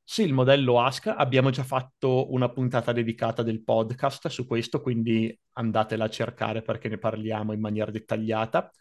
[0.04, 5.38] Sì, il modello Ask, abbiamo già fatto una puntata dedicata del podcast su questo, quindi
[5.54, 8.72] andatela a cercare perché ne parliamo in maniera dettagliata.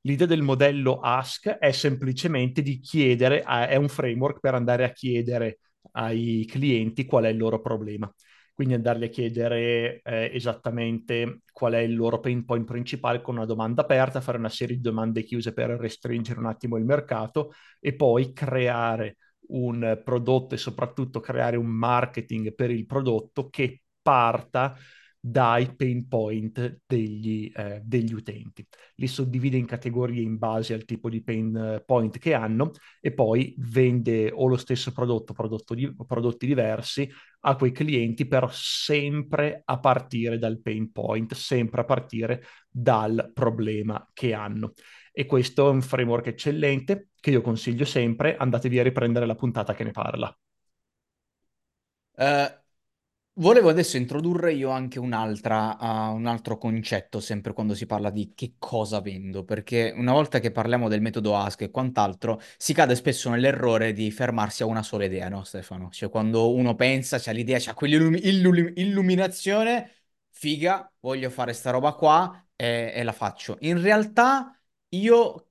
[0.00, 4.92] L'idea del modello Ask è semplicemente di chiedere, a- è un framework per andare a
[4.92, 5.58] chiedere
[5.92, 8.10] ai clienti qual è il loro problema.
[8.62, 13.44] Quindi andargli a chiedere eh, esattamente qual è il loro pain point principale con una
[13.44, 17.96] domanda aperta, fare una serie di domande chiuse per restringere un attimo il mercato e
[17.96, 19.16] poi creare
[19.48, 24.76] un prodotto e soprattutto creare un marketing per il prodotto che parta
[25.24, 28.66] dai pain point degli, eh, degli utenti.
[28.96, 33.12] Li suddivide in categorie in base al tipo di pain eh, point che hanno e
[33.12, 37.08] poi vende o lo stesso prodotto, prodotto di, prodotti diversi
[37.42, 44.04] a quei clienti, però sempre a partire dal pain point, sempre a partire dal problema
[44.12, 44.72] che hanno.
[45.12, 48.36] E questo è un framework eccellente che io consiglio sempre.
[48.36, 50.36] Andatevi a riprendere la puntata che ne parla.
[52.16, 52.61] Eh,
[53.34, 58.32] volevo adesso introdurre io anche un'altra, uh, un altro concetto, sempre quando si parla di
[58.34, 62.94] che cosa vendo, perché una volta che parliamo del metodo Ask e quant'altro, si cade
[62.94, 65.90] spesso nell'errore di fermarsi a una sola idea, no, Stefano?
[65.90, 69.90] Cioè, quando uno pensa, c'ha l'idea, c'ha quell'illuminazione,
[70.30, 73.56] figa, voglio fare sta roba qua e, e la faccio.
[73.60, 74.56] In realtà,
[74.90, 75.48] io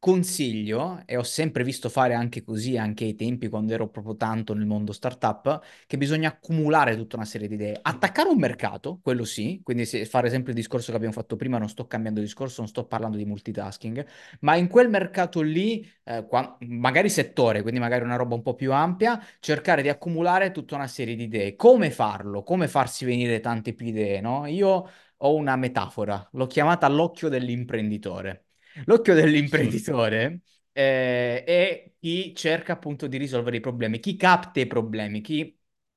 [0.00, 4.54] Consiglio, e ho sempre visto fare anche così, anche ai tempi quando ero proprio tanto
[4.54, 7.78] nel mondo startup, che bisogna accumulare tutta una serie di idee.
[7.82, 11.68] Attaccare un mercato, quello sì, quindi fare sempre il discorso che abbiamo fatto prima, non
[11.68, 14.06] sto cambiando discorso, non sto parlando di multitasking,
[14.40, 18.54] ma in quel mercato lì, eh, qua- magari settore, quindi magari una roba un po'
[18.54, 21.56] più ampia, cercare di accumulare tutta una serie di idee.
[21.56, 22.42] Come farlo?
[22.42, 24.46] Come farsi venire tante più idee, no?
[24.46, 28.46] Io ho una metafora, l'ho chiamata l'occhio dell'imprenditore.
[28.84, 30.40] L'occhio dell'imprenditore
[30.72, 35.56] eh, è chi cerca appunto di risolvere i problemi, chi capta i problemi, chi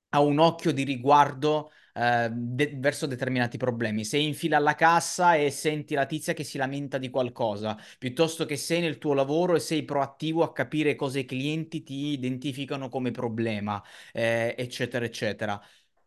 [0.10, 4.06] ha un occhio di riguardo eh, de- verso determinati problemi.
[4.06, 8.46] Sei in fila alla cassa e senti la tizia che si lamenta di qualcosa, piuttosto
[8.46, 12.90] che sei nel tuo lavoro e sei proattivo a capire cosa i clienti ti identificano
[12.90, 13.82] come problema,
[14.12, 15.60] eh, eccetera, eccetera.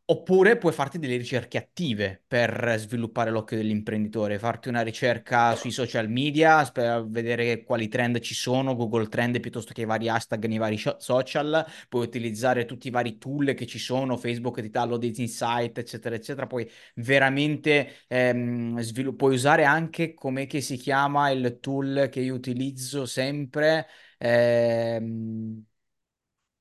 [0.09, 6.09] Oppure puoi farti delle ricerche attive per sviluppare l'occhio dell'imprenditore, farti una ricerca sui social
[6.09, 10.59] media per vedere quali trend ci sono, Google Trend piuttosto che i vari hashtag nei
[10.59, 15.23] vari social, puoi utilizzare tutti i vari tool che ci sono, Facebook ti dà l'audience
[15.23, 22.09] insight, eccetera, eccetera, puoi veramente ehm, svilu- puoi usare anche come si chiama il tool
[22.13, 23.89] che io utilizzo sempre.
[24.19, 25.65] ehm,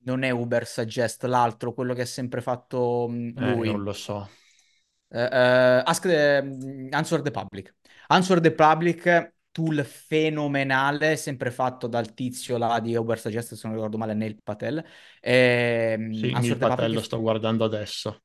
[0.05, 3.83] non è Uber Suggest, l'altro, quello che ha sempre fatto mh, Eh, non lui.
[3.83, 4.29] lo so.
[5.09, 7.73] Eh, eh, Ask the- mh, Answer the Public.
[8.07, 13.75] Answer the Public, tool fenomenale, sempre fatto dal tizio là di Uber Suggest, se non
[13.75, 14.83] ricordo male, Neil Patel.
[15.21, 18.23] Ehm, Sì, Neil Patel lo sto guardando adesso.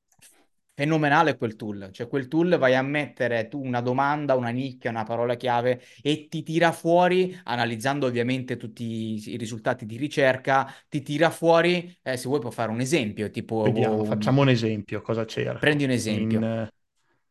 [0.81, 5.05] Fenomenale quel tool, cioè quel tool vai a mettere tu una domanda, una nicchia, una
[5.05, 11.03] parola chiave e ti tira fuori, analizzando ovviamente tutti i i risultati di ricerca, ti
[11.03, 15.03] tira fuori, eh, se vuoi può fare un esempio, tipo Vediamo, um, facciamo un esempio,
[15.03, 15.25] cosa
[15.59, 15.85] prendi cerco.
[15.85, 16.43] un In, esempio.
[16.43, 16.73] eh,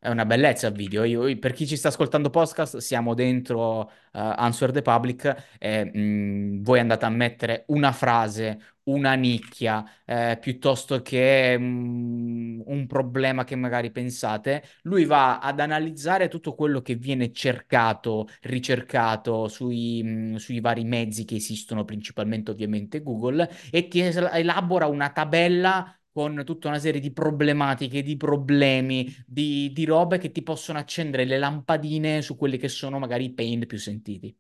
[0.02, 1.04] È una bellezza il video.
[1.04, 6.64] Io- per chi ci sta ascoltando podcast, siamo dentro uh, Answer the Public e mh,
[6.64, 13.56] voi andate a mettere una frase, una nicchia, eh, piuttosto che mh, un problema che
[13.58, 14.64] magari pensate.
[14.84, 21.26] Lui va ad analizzare tutto quello che viene cercato, ricercato sui, mh, sui vari mezzi
[21.26, 27.12] che esistono, principalmente ovviamente Google, e ti elabora una tabella con tutta una serie di
[27.12, 32.68] problematiche, di problemi, di, di robe che ti possono accendere le lampadine su quelli che
[32.70, 34.36] sono magari i pain più sentiti.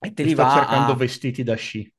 [0.00, 1.92] E te li sto va cercando a vestiti da sci.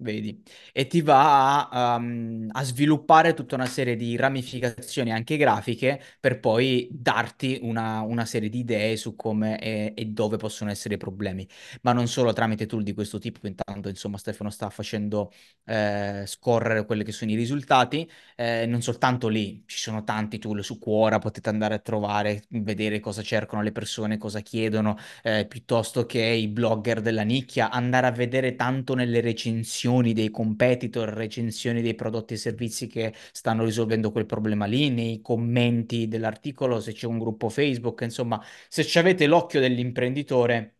[0.00, 0.40] Vedi,
[0.72, 6.38] e ti va a, um, a sviluppare tutta una serie di ramificazioni anche grafiche per
[6.38, 10.96] poi darti una, una serie di idee su come e, e dove possono essere i
[10.98, 11.48] problemi.
[11.82, 15.32] Ma non solo tramite tool di questo tipo, intanto insomma Stefano sta facendo
[15.64, 20.62] eh, scorrere quelli che sono i risultati, eh, non soltanto lì, ci sono tanti tool
[20.62, 26.06] su Quora, potete andare a trovare, vedere cosa cercano le persone, cosa chiedono eh, piuttosto
[26.06, 31.94] che i blogger della nicchia, andare a vedere tanto nelle recensioni dei competitor, recensioni dei
[31.94, 37.18] prodotti e servizi che stanno risolvendo quel problema lì, nei commenti dell'articolo, se c'è un
[37.18, 40.76] gruppo Facebook, insomma, se avete l'occhio dell'imprenditore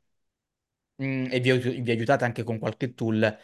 [1.03, 3.37] mm, e vi, vi aiutate anche con qualche tool,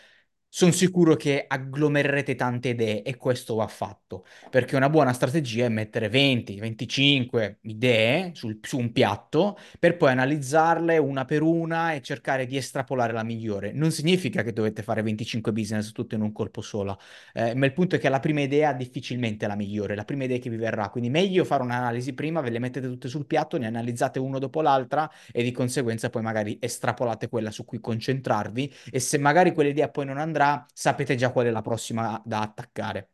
[0.56, 5.68] sono sicuro che agglomererete tante idee e questo va fatto, perché una buona strategia è
[5.68, 12.02] mettere 20, 25 idee sul- su un piatto per poi analizzarle una per una e
[12.02, 13.72] cercare di estrapolare la migliore.
[13.72, 17.00] Non significa che dovete fare 25 business tutto in un colpo solo,
[17.32, 20.22] eh, ma il punto è che la prima idea difficilmente è la migliore, la prima
[20.22, 23.58] idea che vi verrà, quindi meglio fare un'analisi prima, ve le mettete tutte sul piatto,
[23.58, 28.72] ne analizzate uno dopo l'altra e di conseguenza poi magari estrapolate quella su cui concentrarvi
[28.92, 33.10] e se magari quell'idea poi non andrà, sapete già qual è la prossima da attaccare.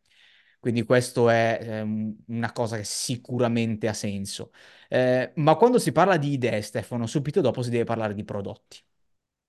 [0.59, 4.51] Quindi questo è ehm, una cosa che sicuramente ha senso.
[4.89, 8.79] Eh, ma quando si parla di idee, Stefano, subito dopo si deve parlare di prodotti.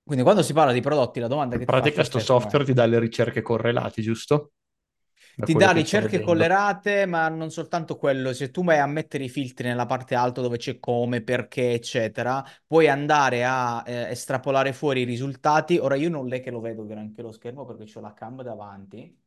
[0.05, 2.51] Quindi quando si parla di prodotti, la domanda In che faccio, pratica sto Stefano, è
[2.51, 4.53] software ti dà le ricerche correlate, giusto?
[5.35, 8.33] Ti dà ricerche collerate, ma non soltanto quello.
[8.33, 12.45] Se tu vai a mettere i filtri nella parte alta dove c'è come, perché, eccetera,
[12.66, 15.79] puoi andare a eh, estrapolare fuori i risultati.
[15.79, 19.18] Ora io non è che lo vedo granché lo schermo perché ho la cam davanti.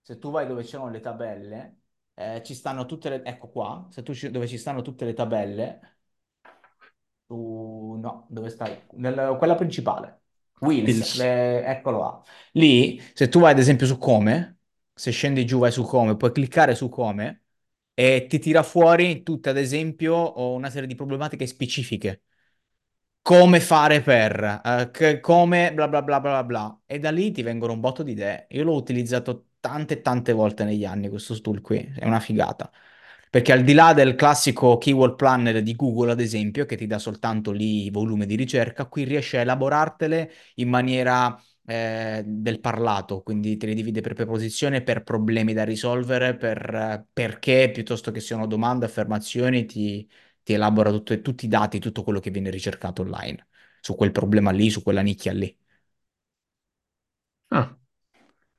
[0.00, 1.80] Se tu vai dove c'erano le tabelle,
[2.14, 3.22] eh, ci stanno tutte le...
[3.24, 5.80] Ecco qua, se tu ci- dove ci stanno tutte le tabelle,
[7.26, 7.96] tu...
[8.00, 8.82] no, dove stai?
[8.92, 10.22] Nel- quella principale.
[10.84, 11.16] Pills.
[11.16, 12.22] le- eccolo là.
[12.52, 14.57] Lì, se tu vai ad esempio su come,
[14.98, 17.44] se scendi giù vai su come, puoi cliccare su come
[17.94, 22.22] e ti tira fuori tutte, ad esempio, una serie di problematiche specifiche
[23.22, 26.80] come fare per, eh, che- come bla bla bla bla bla.
[26.86, 28.46] E da lì ti vengono un botto di idee.
[28.50, 32.70] Io l'ho utilizzato tante tante volte negli anni, questo tool qui, è una figata.
[33.30, 36.98] Perché al di là del classico keyword planner di Google, ad esempio, che ti dà
[36.98, 43.56] soltanto lì volume di ricerca, qui riesce a elaborartele in maniera eh, del parlato, quindi
[43.56, 48.46] te le divide per preposizione, per problemi da risolvere, per eh, perché, piuttosto che siano
[48.46, 50.08] domande, affermazioni, ti
[50.42, 53.48] ti elabora tutto- tutti i dati, tutto quello che viene ricercato online,
[53.82, 55.54] su quel problema lì, su quella nicchia lì.
[57.50, 57.76] Ah,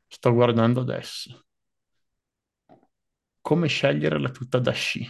[0.09, 1.45] sto guardando adesso.
[3.41, 5.05] Come scegliere la tuta da sci?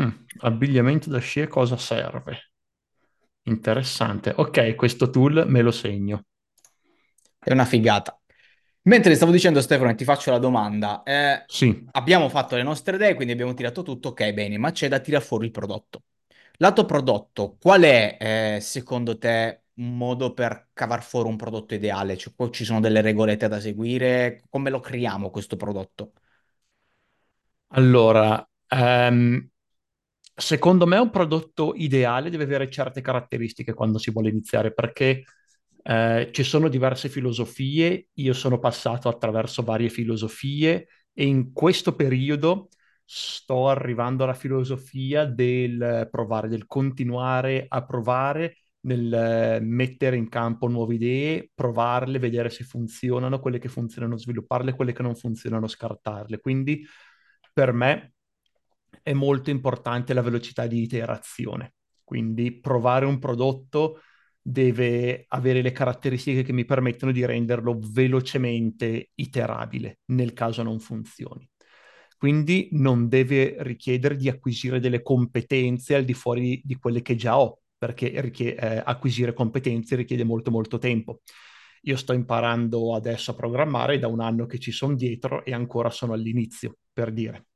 [0.00, 0.08] Mm,
[0.42, 2.52] abbigliamento da sci e cosa serve?
[3.44, 4.34] Interessante.
[4.36, 6.24] Ok, questo tool me lo segno.
[7.38, 8.18] È una figata.
[8.82, 11.02] Mentre stavo dicendo, Stefano, ti faccio la domanda.
[11.02, 14.88] eh, Sì, abbiamo fatto le nostre idee, quindi abbiamo tirato tutto, ok, bene, ma c'è
[14.88, 16.02] da tirare fuori il prodotto.
[16.58, 18.16] Lato prodotto, qual è,
[18.56, 22.16] eh, secondo te, un modo per cavar fuori un prodotto ideale?
[22.16, 24.42] Cioè, poi ci sono delle regolette da seguire?
[24.48, 26.12] Come lo creiamo questo prodotto?
[27.68, 29.48] Allora, ehm,
[30.34, 35.24] secondo me un prodotto ideale deve avere certe caratteristiche quando si vuole iniziare, perché
[35.82, 42.68] eh, ci sono diverse filosofie, io sono passato attraverso varie filosofie e in questo periodo
[43.04, 50.68] sto arrivando alla filosofia del provare, del continuare a provare, nel eh, mettere in campo
[50.68, 56.38] nuove idee, provarle, vedere se funzionano, quelle che funzionano, svilupparle, quelle che non funzionano, scartarle.
[56.38, 56.84] Quindi
[57.52, 58.13] per me
[59.02, 61.74] è molto importante la velocità di iterazione.
[62.02, 64.00] Quindi provare un prodotto
[64.40, 71.48] deve avere le caratteristiche che mi permettono di renderlo velocemente iterabile nel caso non funzioni.
[72.18, 77.38] Quindi non deve richiedere di acquisire delle competenze al di fuori di quelle che già
[77.38, 81.20] ho, perché richie- eh, acquisire competenze richiede molto molto tempo.
[81.82, 85.90] Io sto imparando adesso a programmare da un anno che ci sono dietro e ancora
[85.90, 87.46] sono all'inizio, per dire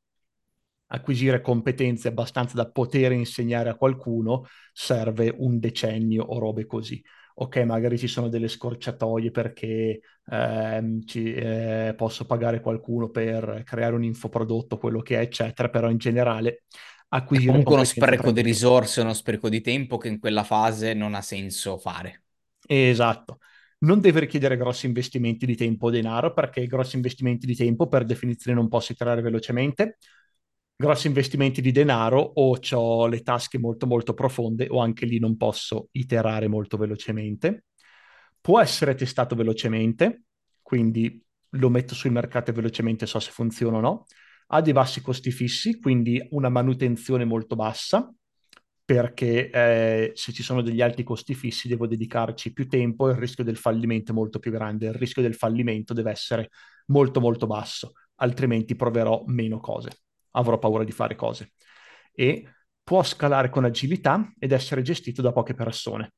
[0.89, 7.03] acquisire competenze abbastanza da poter insegnare a qualcuno serve un decennio o robe così.
[7.41, 13.95] Ok, magari ci sono delle scorciatoie perché ehm, ci, eh, posso pagare qualcuno per creare
[13.95, 16.65] un infoprodotto, quello che è, eccetera, però in generale
[17.11, 20.95] acquisire è comunque uno spreco di risorse, uno spreco di tempo che in quella fase
[20.95, 22.25] non ha senso fare.
[22.67, 23.39] Esatto.
[23.81, 28.05] Non deve richiedere grossi investimenti di tempo o denaro perché grossi investimenti di tempo per
[28.05, 29.99] definizione non posso iterare velocemente.
[30.81, 35.37] Grossi investimenti di denaro o ho le tasche molto molto profonde o anche lì non
[35.37, 37.65] posso iterare molto velocemente.
[38.41, 40.23] Può essere testato velocemente,
[40.63, 41.21] quindi
[41.51, 44.05] lo metto sul mercato e velocemente so se funziona o no.
[44.51, 48.15] Ha dei bassi costi fissi, quindi una manutenzione molto bassa
[48.85, 53.19] perché eh, se ci sono degli alti costi fissi devo dedicarci più tempo e il
[53.19, 54.87] rischio del fallimento è molto più grande.
[54.87, 56.51] Il rischio del fallimento deve essere
[56.87, 59.91] molto molto basso, altrimenti proverò meno cose,
[60.33, 61.53] avrò paura di fare cose.
[62.13, 62.53] E
[62.83, 66.13] può scalare con agilità ed essere gestito da poche persone.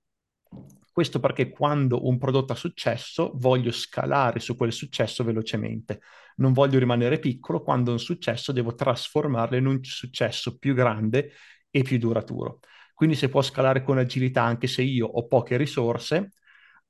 [0.93, 6.01] Questo perché quando un prodotto ha successo voglio scalare su quel successo velocemente.
[6.37, 11.33] Non voglio rimanere piccolo, quando un successo devo trasformarlo in un successo più grande
[11.71, 12.61] e più duraturo.
[12.93, 16.33] Quindi se può scalare con agilità anche se io ho poche risorse,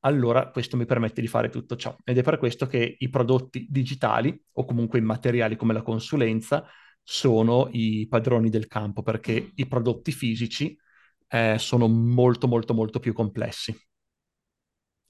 [0.00, 1.94] allora questo mi permette di fare tutto ciò.
[2.04, 6.66] Ed è per questo che i prodotti digitali o comunque immateriali come la consulenza
[7.12, 10.78] sono i padroni del campo, perché i prodotti fisici
[11.26, 13.76] eh, sono molto molto molto più complessi.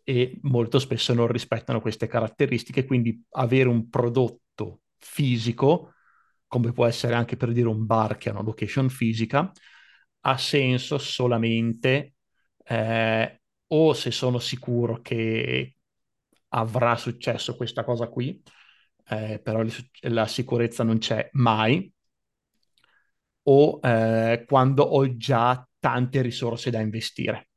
[0.02, 5.92] E molto spesso non rispettano queste caratteristiche, quindi avere un prodotto fisico
[6.46, 9.52] come può essere anche per dire un bar che ha una location fisica,
[10.20, 12.14] ha senso solamente
[12.64, 15.76] eh, o se sono sicuro che
[16.48, 18.42] avrà successo questa cosa qui,
[19.10, 19.62] eh, però
[20.02, 21.92] la sicurezza non c'è mai,
[23.44, 27.48] o eh, quando ho già tante risorse da investire.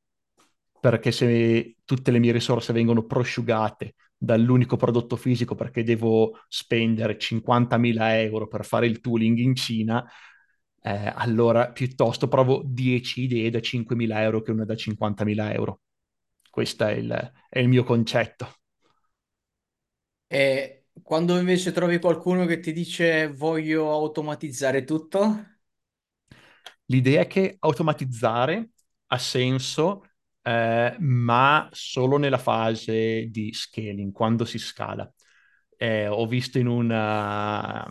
[0.79, 8.19] Perché se tutte le mie risorse vengono prosciugate dall'unico prodotto fisico perché devo spendere 50.000
[8.19, 10.05] euro per fare il tooling in Cina,
[10.81, 15.81] eh, allora piuttosto provo 10 idee da 5.000 euro che una da 50.000 euro.
[16.49, 18.47] Questo è il, è il mio concetto.
[20.29, 25.45] E quando invece trovi qualcuno che ti dice voglio automatizzare tutto?
[26.85, 28.69] L'idea è che automatizzare
[29.07, 30.05] ha senso
[30.41, 35.11] eh, ma solo nella fase di scaling, quando si scala.
[35.77, 37.85] Eh, ho visto in, una,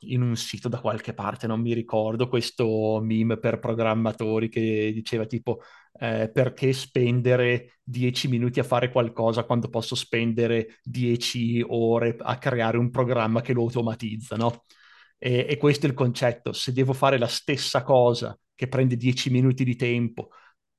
[0.00, 5.26] in un sito da qualche parte, non mi ricordo, questo meme per programmatori che diceva
[5.26, 5.60] tipo
[5.98, 12.78] eh, perché spendere 10 minuti a fare qualcosa quando posso spendere 10 ore a creare
[12.78, 14.64] un programma che lo automatizza, no?
[15.18, 19.30] E, e questo è il concetto, se devo fare la stessa cosa che prende 10
[19.30, 20.30] minuti di tempo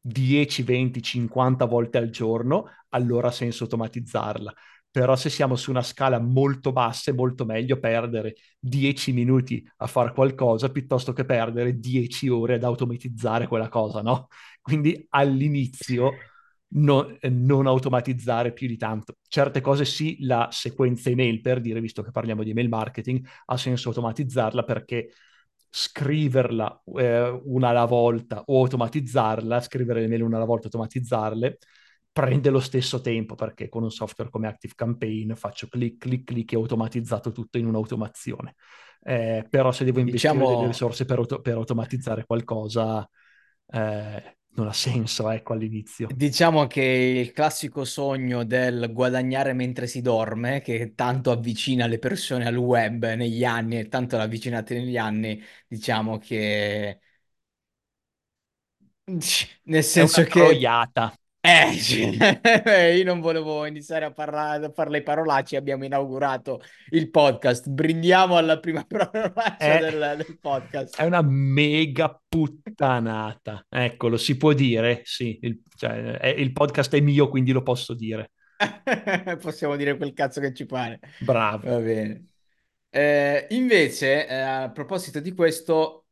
[0.01, 4.53] 10, 20, 50 volte al giorno, allora ha senso automatizzarla.
[4.91, 9.87] Però se siamo su una scala molto bassa è molto meglio perdere 10 minuti a
[9.87, 14.27] fare qualcosa piuttosto che perdere 10 ore ad automatizzare quella cosa, no?
[14.61, 16.13] Quindi all'inizio
[16.69, 19.15] no, non automatizzare più di tanto.
[19.27, 23.57] Certe cose sì, la sequenza email, per dire, visto che parliamo di email marketing, ha
[23.57, 25.11] senso automatizzarla perché
[25.71, 31.57] scriverla eh, una alla volta o automatizzarla, scrivere le mail una alla volta, automatizzarle,
[32.11, 36.55] prende lo stesso tempo perché con un software come ActiveCampaign faccio clic, clic, clic e
[36.55, 38.55] automatizzato tutto in un'automazione.
[39.01, 40.47] Eh, però se devo investire diciamo...
[40.47, 43.07] delle risorse per, auto- per automatizzare qualcosa,
[43.67, 46.11] eh, non ha senso, ecco, all'inizio.
[46.11, 52.47] Diciamo che il classico sogno del guadagnare mentre si dorme, che tanto avvicina le persone
[52.47, 56.99] al web negli anni e tanto l'ha avvicinate negli anni, diciamo che...
[59.63, 60.65] Nel È una senso che...
[60.65, 61.13] troiata.
[61.41, 67.09] Eh, cioè, io non volevo iniziare a, parlare, a fare le parolacce, abbiamo inaugurato il
[67.09, 70.97] podcast, brindiamo alla prima parolaccia È, del, del podcast.
[70.97, 73.65] è una mega puttanata.
[73.69, 75.39] Ecco, lo si può dire, sì.
[75.41, 78.31] Il, cioè, è- il podcast è mio, quindi lo posso dire.
[79.39, 80.99] Possiamo dire quel cazzo che ci pare.
[81.19, 81.69] Bravo.
[81.69, 82.25] Va bene.
[82.89, 86.07] Eh, invece, eh, a proposito di questo,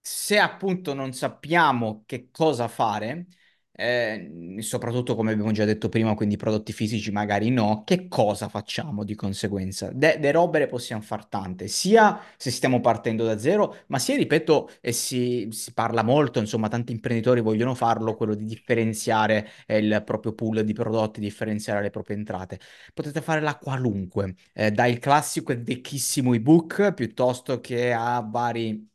[0.00, 3.26] se appunto non sappiamo che cosa fare,
[3.76, 9.04] eh, soprattutto come abbiamo già detto prima, quindi prodotti fisici magari no, che cosa facciamo
[9.04, 9.90] di conseguenza?
[9.92, 14.16] De, de robe ne possiamo far tante, sia se stiamo partendo da zero, ma sia,
[14.16, 19.78] ripeto, e si, si parla molto, insomma, tanti imprenditori vogliono farlo, quello di differenziare eh,
[19.78, 22.58] il proprio pool di prodotti, differenziare le proprie entrate.
[22.94, 28.88] Potete fare la qualunque, eh, dal classico e vecchissimo ebook piuttosto che a vari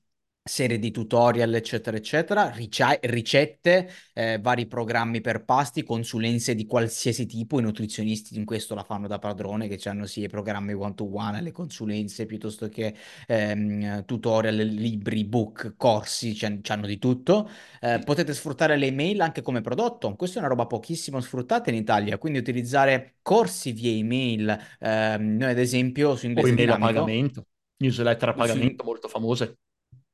[0.43, 7.59] serie di tutorial, eccetera, eccetera, ricette, eh, vari programmi per pasti, consulenze di qualsiasi tipo.
[7.59, 11.51] I nutrizionisti in questo la fanno da padrone, che hanno sia i programmi one-to-one, le
[11.51, 12.95] consulenze, piuttosto che
[13.27, 17.47] ehm, tutorial, libri, book, corsi, c'hanno di tutto.
[17.79, 20.15] Eh, potete sfruttare le email anche come prodotto.
[20.15, 24.59] Questa è una roba pochissimo sfruttata in Italia, quindi utilizzare corsi via email.
[24.79, 27.45] Ehm, noi, ad esempio, su O Inglese email a pagamento,
[27.77, 29.57] newsletter a su, pagamento molto famose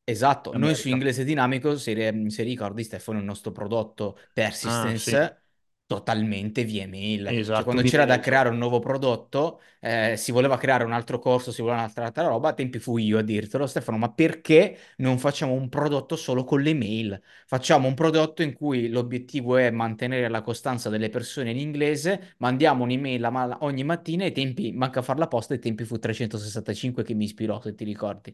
[0.09, 0.87] Esatto, noi su.
[0.89, 4.17] Inglese Dinamico, se, se ricordi Stefano, il nostro prodotto
[4.61, 5.41] Ah, sì, Persistence
[5.85, 7.35] totalmente via email.
[7.51, 8.21] Cioè esatto, quando un c'era da email.
[8.21, 12.25] creare un nuovo prodotto, eh, si voleva creare un altro corso, si voleva un'altra, altra
[12.27, 16.45] roba, a tempi fui io a dirtelo, Stefano, ma perché non facciamo un prodotto solo
[16.45, 17.21] con le mail?
[17.45, 22.83] Facciamo un prodotto in cui l'obiettivo è mantenere la costanza delle persone in inglese, mandiamo
[22.85, 27.03] un'email a ma- ogni mattina, e tempi, manca far la posta, i tempi fu 365
[27.03, 28.33] che mi ispirò, se ti ricordi.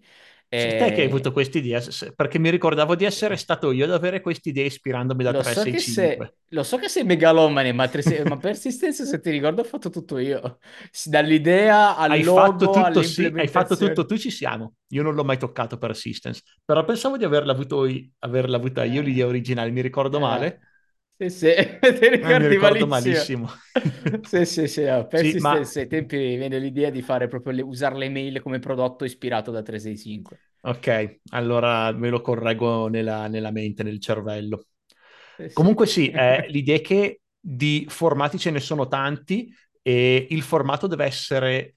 [0.55, 1.81] Sei te che hai avuto Eh, questa idea,
[2.15, 5.67] perché mi ricordavo di essere stato io ad avere questa idea ispirandomi da Lo so
[5.67, 5.81] che 365.
[5.81, 9.89] sei, lo so che sei megalomane, ma, tre- ma persistenza, se ti ricordo, ho fatto
[9.89, 10.59] tutto io.
[11.05, 14.75] Dall'idea al Hai fatto logo tutto, sì, hai fatto tutto tu, ci siamo.
[14.89, 17.87] Io non l'ho mai toccato Persistence, però pensavo di averla, avuto,
[18.19, 20.59] averla avuta io Eh, l'idea originale, mi ricordo eh, male?
[21.17, 21.47] Sì, sì,
[21.99, 22.87] ti Eh, mi ricordi ricordo malissimo.
[22.87, 23.49] malissimo.
[24.25, 27.97] Sì, sì, sì, no, Sì, ma ai tempi viene l'idea di fare proprio le- usare
[27.97, 30.39] le mail come prodotto ispirato da 365.
[30.61, 34.67] ok, allora me lo correggo nella, nella mente, nel cervello.
[35.37, 35.67] Sì, sì.
[35.67, 40.87] Comunque sì, eh, l'idea è che di formati ce ne sono tanti e il formato
[40.87, 41.75] deve essere eh,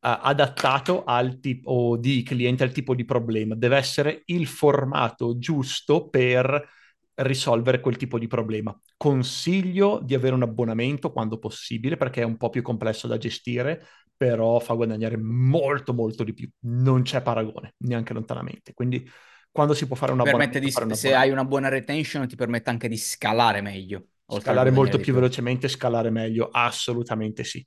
[0.00, 3.54] adattato al tipo di cliente, al tipo di problema.
[3.54, 6.68] Deve essere il formato giusto per
[7.16, 8.78] risolvere quel tipo di problema.
[8.96, 13.84] Consiglio di avere un abbonamento quando possibile perché è un po' più complesso da gestire,
[14.16, 16.48] però fa guadagnare molto molto di più.
[16.60, 18.72] Non c'è paragone, neanche lontanamente.
[18.74, 19.08] Quindi
[19.50, 21.30] quando si può fare un Ti permette abbonamento, di, fare un se hai abbonamento.
[21.30, 25.12] una buona retention, ti permette anche di scalare meglio, Scalare molto più più.
[25.12, 27.66] velocemente, scalare meglio, assolutamente sì.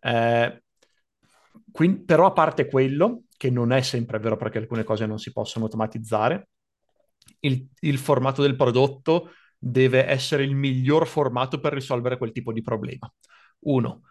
[0.00, 0.62] Eh,
[1.70, 5.32] quin- però a parte quello, che non è sempre vero perché alcune cose non si
[5.32, 6.48] possono automatizzare,
[7.40, 12.62] il, il formato del prodotto deve essere il miglior formato per risolvere quel tipo di
[12.62, 13.12] problema.
[13.60, 14.02] Uno,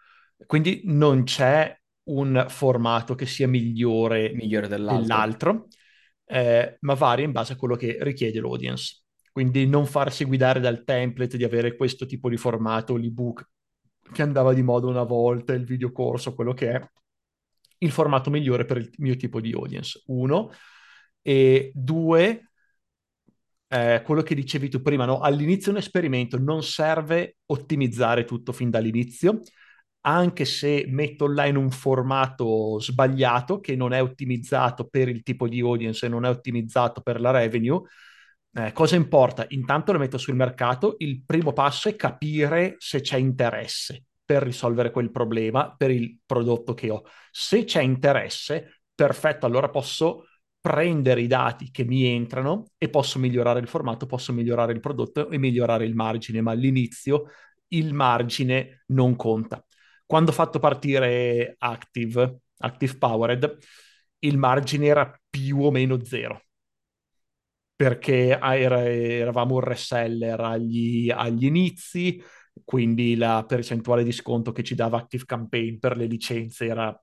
[0.45, 5.01] quindi non c'è un formato che sia migliore Migliore dell'altro.
[5.01, 5.67] dell'altro,
[6.25, 9.03] eh, ma varia in base a quello che richiede l'audience.
[9.31, 13.47] Quindi non farsi guidare dal template di avere questo tipo di formato, l'ebook
[14.11, 16.89] che andava di moda una volta, il videocorso, quello che è
[17.79, 20.01] il formato migliore per il mio tipo di audience.
[20.07, 20.51] Uno.
[21.21, 22.50] E due,
[23.73, 25.19] eh, quello che dicevi tu prima, no?
[25.21, 29.39] All'inizio un esperimento non serve ottimizzare tutto fin dall'inizio,
[30.01, 35.61] anche se metto online un formato sbagliato che non è ottimizzato per il tipo di
[35.61, 37.81] audience e non è ottimizzato per la revenue.
[38.53, 39.45] Eh, cosa importa?
[39.49, 44.91] Intanto lo metto sul mercato, il primo passo è capire se c'è interesse per risolvere
[44.91, 47.03] quel problema per il prodotto che ho.
[47.31, 50.25] Se c'è interesse, perfetto, allora posso
[50.61, 55.29] prendere i dati che mi entrano e posso migliorare il formato, posso migliorare il prodotto
[55.29, 57.25] e migliorare il margine, ma all'inizio
[57.69, 59.63] il margine non conta.
[60.05, 63.57] Quando ho fatto partire Active, Active Powered,
[64.19, 66.41] il margine era più o meno zero
[67.75, 72.21] perché era- eravamo un reseller agli, agli inizi,
[72.63, 77.01] quindi la percentuale di sconto che ci dava Active Campaign per le licenze era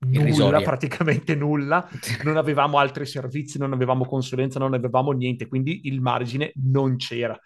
[0.00, 0.60] nulla, Irrisoria.
[0.60, 1.88] praticamente nulla.
[2.24, 7.38] Non avevamo altri servizi, non avevamo consulenza, non avevamo niente, quindi il margine non c'era.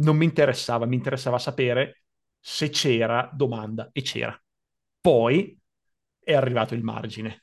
[0.00, 2.02] non mi interessava, mi interessava sapere
[2.40, 4.38] se c'era domanda e c'era.
[5.00, 5.58] Poi
[6.20, 7.42] è arrivato il margine.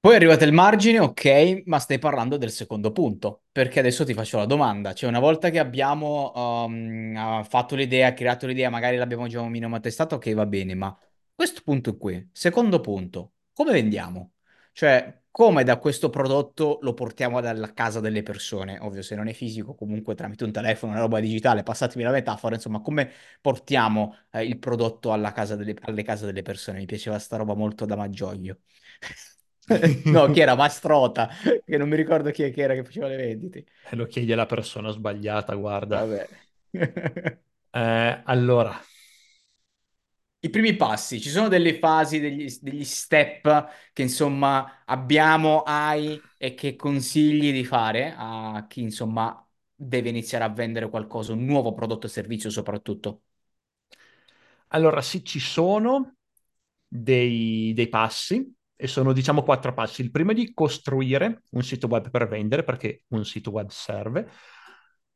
[0.00, 4.14] Poi è arrivato il margine, ok, ma stai parlando del secondo punto, perché adesso ti
[4.14, 4.94] faccio la domanda.
[4.94, 6.32] Cioè, una volta che abbiamo
[6.64, 10.96] um, fatto l'idea, creato l'idea, magari l'abbiamo già un minimo testato, ok, va bene, ma
[11.38, 12.30] questo punto è qui.
[12.32, 14.32] Secondo punto, come vendiamo?
[14.72, 18.76] Cioè, come da questo prodotto lo portiamo dalla casa delle persone?
[18.80, 22.56] Ovvio, se non è fisico, comunque tramite un telefono, una roba digitale, passatemi la metafora,
[22.56, 23.08] insomma, come
[23.40, 26.78] portiamo eh, il prodotto alla casa delle, alle case delle persone?
[26.78, 28.58] Mi piaceva sta roba molto da Maggioglio.
[30.06, 30.56] no, chi era?
[30.56, 31.28] Mastrota,
[31.64, 33.64] che non mi ricordo chi era che faceva le vendite.
[33.88, 36.04] Eh, lo chiedi alla persona sbagliata, guarda.
[36.04, 36.28] Vabbè.
[37.70, 38.76] eh, allora.
[40.40, 46.54] I primi passi, ci sono delle fasi, degli, degli step che insomma abbiamo, hai e
[46.54, 52.06] che consigli di fare a chi insomma deve iniziare a vendere qualcosa, un nuovo prodotto
[52.06, 53.22] o servizio soprattutto?
[54.68, 56.16] Allora, sì, ci sono
[56.86, 60.02] dei, dei passi e sono diciamo quattro passi.
[60.02, 64.30] Il primo è di costruire un sito web per vendere, perché un sito web serve.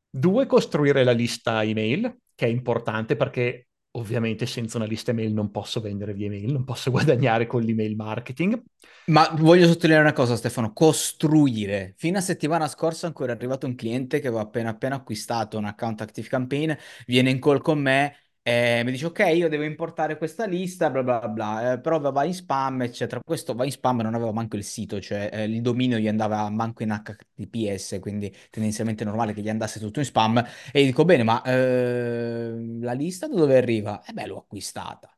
[0.09, 5.51] Due, costruire la lista email, che è importante perché ovviamente senza una lista email non
[5.51, 8.61] posso vendere via email, non posso guadagnare con l'email marketing.
[9.05, 11.93] Ma voglio sottolineare una cosa, Stefano, costruire.
[11.97, 15.65] Fino a settimana scorsa ancora è arrivato un cliente che aveva appena appena acquistato un
[15.65, 16.71] account Active Campaign,
[17.05, 18.15] viene in call con me
[18.45, 22.23] eh, mi dice ok, io devo importare questa lista, bla bla bla, eh, però va
[22.25, 23.21] in spam, eccetera.
[23.23, 26.49] Questo va in spam non aveva manco il sito, cioè eh, il dominio gli andava
[26.49, 30.45] manco in HTTPS, quindi tendenzialmente è normale che gli andasse tutto in spam.
[30.73, 34.03] E dico, bene, ma eh, la lista da dove arriva?
[34.05, 35.12] Eh beh, l'ho acquistata.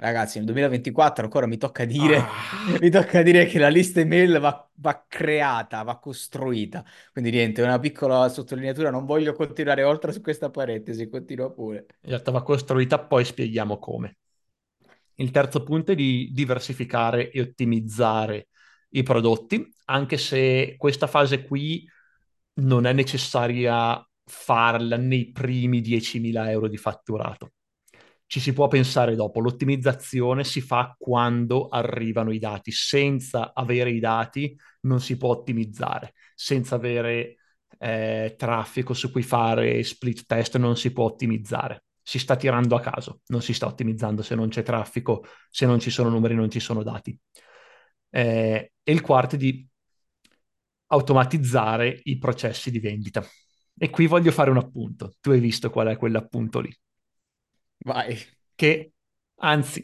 [0.00, 2.30] Ragazzi, nel 2024 ancora mi tocca dire, ah.
[2.80, 6.82] mi tocca dire che la lista email va, va, creata, va costruita.
[7.12, 11.84] Quindi niente, una piccola sottolineatura, non voglio continuare oltre su questa parentesi, continua pure.
[12.00, 14.16] In realtà va costruita, poi spieghiamo come.
[15.16, 18.48] Il terzo punto è di diversificare e ottimizzare
[18.92, 21.86] i prodotti, anche se questa fase qui
[22.54, 27.52] non è necessaria farla nei primi 10.000 euro di fatturato
[28.30, 29.40] ci si può pensare dopo.
[29.40, 32.70] L'ottimizzazione si fa quando arrivano i dati.
[32.70, 36.14] Senza avere i dati non si può ottimizzare.
[36.36, 37.38] Senza avere
[37.76, 41.86] eh, traffico su cui fare split test non si può ottimizzare.
[42.00, 45.80] Si sta tirando a caso, non si sta ottimizzando se non c'è traffico, se non
[45.80, 47.18] ci sono numeri, non ci sono dati.
[48.10, 49.68] Eh, e il quarto è di
[50.86, 53.24] automatizzare i processi di vendita.
[53.76, 55.14] E qui voglio fare un appunto.
[55.20, 56.72] Tu hai visto qual è quell'appunto lì?
[57.84, 58.18] Vai.
[58.54, 58.92] Che,
[59.36, 59.82] anzi,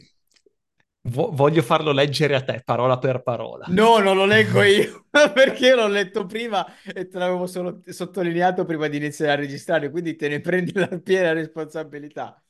[1.09, 3.67] vo- voglio farlo leggere a te, parola per parola.
[3.69, 8.87] No, non lo leggo io, perché l'ho letto prima e te l'avevo solo sottolineato prima
[8.87, 12.41] di iniziare a registrare, quindi te ne prendi la piena responsabilità.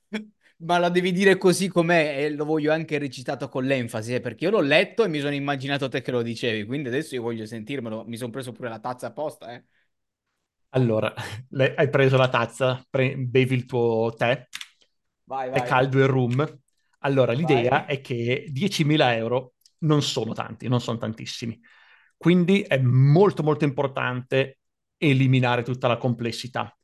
[0.60, 4.46] Ma la devi dire così com'è e lo voglio anche recitato con l'enfasi, eh, perché
[4.46, 7.46] io l'ho letto e mi sono immaginato te che lo dicevi, quindi adesso io voglio
[7.46, 9.64] sentirmelo, mi sono preso pure la tazza apposta, eh.
[10.72, 11.14] Allora,
[11.76, 14.46] hai preso la tazza, pre- bevi il tuo tè,
[15.28, 15.60] Vai, vai.
[15.60, 16.60] è caldo il room.
[17.00, 17.96] Allora, l'idea vai.
[17.98, 21.60] è che 10.000 euro non sono tanti, non sono tantissimi.
[22.16, 24.60] Quindi è molto molto importante
[24.98, 26.76] eliminare tutta la complessità.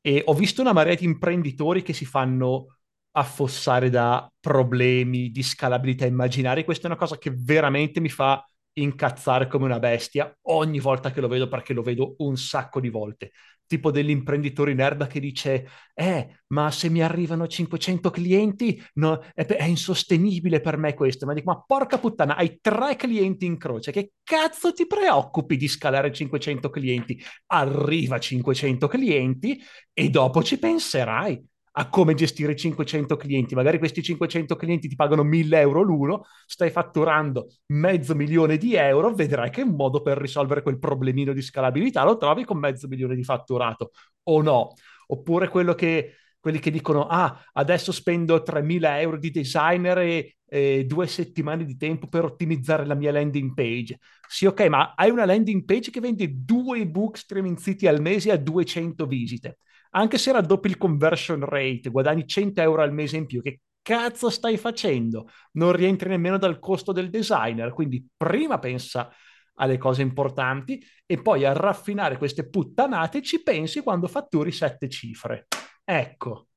[0.00, 2.78] E ho visto una marea di imprenditori che si fanno
[3.12, 6.64] affossare da problemi di scalabilità immaginari.
[6.64, 8.44] Questa è una cosa che veramente mi fa
[8.76, 12.88] incazzare come una bestia ogni volta che lo vedo perché lo vedo un sacco di
[12.88, 13.30] volte
[13.66, 19.44] tipo dell'imprenditore in erba che dice eh ma se mi arrivano 500 clienti no, è,
[19.46, 21.26] è, insostenibile per me questo.
[21.26, 25.68] Ma dico ma porca puttana hai tre clienti in croce che cazzo ti preoccupi di
[25.68, 27.22] scalare 500 clienti?
[27.46, 29.60] Arriva 500 clienti
[29.92, 33.54] e dopo ci penserai a come gestire 500 clienti.
[33.54, 39.12] Magari questi 500 clienti ti pagano 1000 euro l'uno, stai fatturando mezzo milione di euro,
[39.14, 43.16] vedrai che un modo per risolvere quel problemino di scalabilità lo trovi con mezzo milione
[43.16, 43.90] di fatturato
[44.24, 44.74] o no.
[45.08, 51.06] Oppure che, quelli che dicono, ah, adesso spendo 3.000 euro di designer e, e due
[51.06, 53.98] settimane di tempo per ottimizzare la mia landing page.
[54.28, 58.30] Sì, ok, ma hai una landing page che vende due ebook streaming city al mese
[58.30, 59.58] a 200 visite
[59.96, 64.28] anche se raddoppi il conversion rate, guadagni 100 euro al mese in più, che cazzo
[64.28, 65.28] stai facendo?
[65.52, 69.10] Non rientri nemmeno dal costo del designer, quindi prima pensa
[69.56, 75.46] alle cose importanti e poi a raffinare queste puttanate ci pensi quando fatturi sette cifre.
[75.84, 76.48] Ecco.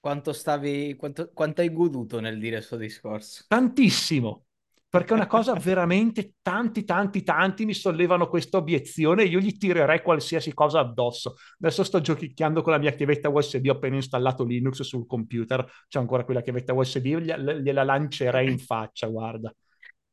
[0.00, 3.44] Quanto stavi, quanto, quanto hai goduto nel dire questo discorso?
[3.46, 4.46] Tantissimo,
[4.92, 9.56] perché è una cosa veramente tanti, tanti, tanti mi sollevano questa obiezione e io gli
[9.56, 11.36] tirerei qualsiasi cosa addosso.
[11.60, 15.98] Adesso sto giochicchiando con la mia chiavetta USB, ho appena installato Linux sul computer, c'è
[15.98, 19.50] ancora quella chiavetta USB, gliela lancerei in faccia, guarda.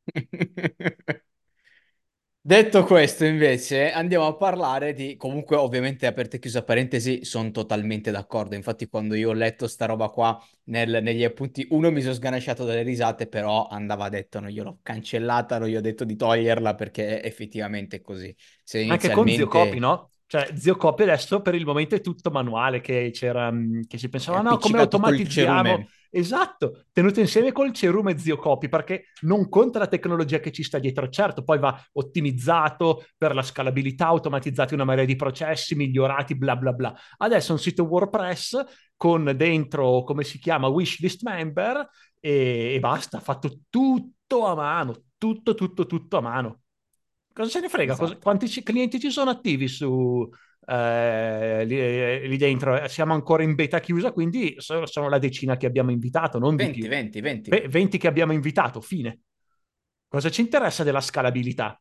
[2.42, 5.14] Detto questo, invece, andiamo a parlare di...
[5.16, 8.54] Comunque, ovviamente, aperte e chiusa parentesi, sono totalmente d'accordo.
[8.54, 12.64] Infatti, quando io ho letto sta roba qua nel- negli appunti, uno mi sono sganasciato
[12.64, 17.22] dalle risate, però andava detto, non gliel'ho cancellata, non gli ho detto di toglierla, perché
[17.22, 18.34] effettivamente è così.
[18.64, 20.10] Se Anche con Zio Copi, inizialmente no?
[20.26, 24.08] Cioè, Zio Copi adesso per il momento è tutto manuale, che c'era, mh, che si
[24.08, 25.88] pensava, no, come appiccicato col automatizziamo?
[26.12, 30.80] Esatto, tenuto insieme col Cerume Zio Copi, perché non conta la tecnologia che ci sta
[30.80, 36.56] dietro, certo, poi va ottimizzato per la scalabilità, automatizzati una marea di processi, migliorati, bla
[36.56, 36.92] bla bla.
[37.18, 38.60] Adesso un sito WordPress
[38.96, 41.88] con dentro, come si chiama, wishlist member
[42.18, 46.60] e, e basta, fatto tutto a mano, tutto, tutto, tutto a mano.
[47.32, 47.94] Cosa se ne frega?
[47.96, 48.20] Cosa- Esatto.
[48.20, 50.28] quanti ci- clienti ci sono attivi su,
[50.70, 52.86] eh, lì, lì dentro?
[52.88, 56.68] Siamo ancora in beta chiusa, quindi so- sono la decina che abbiamo invitato, non di
[56.68, 56.88] 20, più.
[56.88, 57.60] 20, 20.
[57.62, 59.20] Ve- 20 che abbiamo invitato, fine.
[60.08, 61.80] Cosa ci interessa della scalabilità?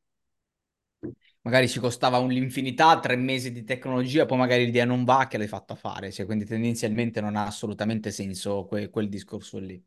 [1.41, 5.47] Magari ci costava un'infinità, tre mesi di tecnologia, poi magari l'idea non va, che l'hai
[5.47, 6.11] fatta fare.
[6.11, 9.81] Cioè, quindi tendenzialmente non ha assolutamente senso que- quel discorso lì.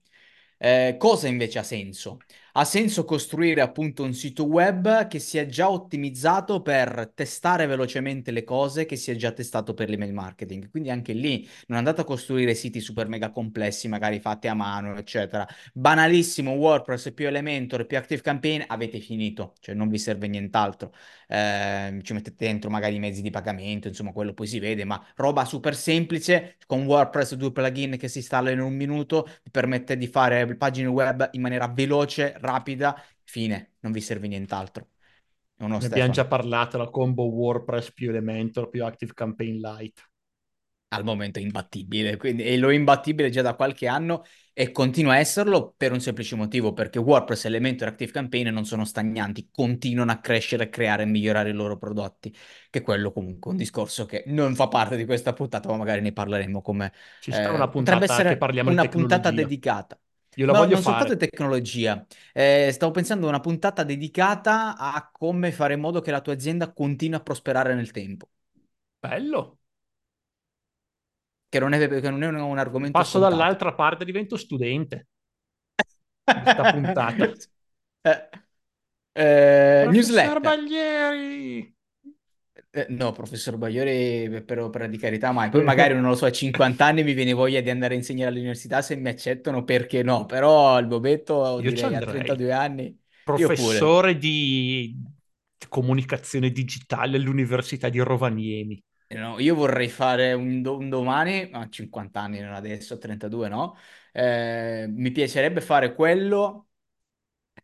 [0.58, 2.18] Eh, cosa invece ha senso?
[2.54, 8.44] Ha senso costruire appunto un sito web che sia già ottimizzato per testare velocemente le
[8.44, 10.68] cose, che sia già testato per l'email marketing.
[10.68, 14.98] Quindi anche lì non andate a costruire siti super mega complessi, magari fatti a mano,
[14.98, 15.48] eccetera.
[15.72, 20.92] Banalissimo, WordPress più Elementor più ActiveCampaign, avete finito, cioè non vi serve nient'altro.
[21.28, 25.02] Eh, ci mettete dentro magari i mezzi di pagamento, insomma, quello poi si vede, ma
[25.16, 29.96] roba super semplice, con WordPress due plugin che si installano in un minuto, vi permette
[29.96, 34.88] di fare pagine web in maniera veloce, rapida, fine, non vi serve nient'altro.
[35.60, 36.28] O no, Ne abbiamo già Stefano?
[36.28, 40.02] parlato, la combo WordPress più Elementor più Active Campaign Lite.
[40.88, 45.14] al momento è imbattibile, quindi, e lo è imbattibile già da qualche anno e continua
[45.14, 50.10] a esserlo per un semplice motivo, perché WordPress, Elementor e ActiveCampaign non sono stagnanti, continuano
[50.12, 52.30] a crescere, creare e migliorare i loro prodotti,
[52.68, 56.02] che è quello comunque un discorso che non fa parte di questa puntata, ma magari
[56.02, 56.92] ne parleremo come...
[57.20, 59.98] Ci una eh, potrebbe puntata che parliamo di una puntata dedicata.
[60.36, 61.14] Io la Ma voglio non soltanto fare.
[61.14, 66.10] di tecnologia, eh, stavo pensando a una puntata dedicata a come fare in modo che
[66.10, 68.28] la tua azienda continui a prosperare nel tempo.
[69.02, 69.58] Bello.
[71.48, 73.28] che non è, che non è un, un argomento Passo scontato.
[73.30, 75.08] dall'altra parte, divento studente
[76.38, 77.32] di sta puntata.
[78.04, 78.28] Eh,
[79.14, 80.40] eh, newsletter.
[80.40, 81.72] Baglieri!
[82.74, 85.50] Eh, no, professor Bagliori, per opera di carità, mai.
[85.50, 87.96] Poi Eh, magari, non lo so, a 50 anni mi viene voglia di andare a
[87.98, 90.24] insegnare all'università, se mi accettano, perché no?
[90.24, 92.02] Però il bobetto, Io ci direi, a andrei.
[92.02, 92.98] 32 anni.
[93.22, 94.96] Professore di
[95.68, 98.82] comunicazione digitale all'Università di Rovaniemi.
[99.06, 102.98] Eh, no, io vorrei fare un, do- un domani, a 50 anni, non adesso, a
[102.98, 103.76] 32, no?
[104.10, 106.68] Eh, mi piacerebbe fare quello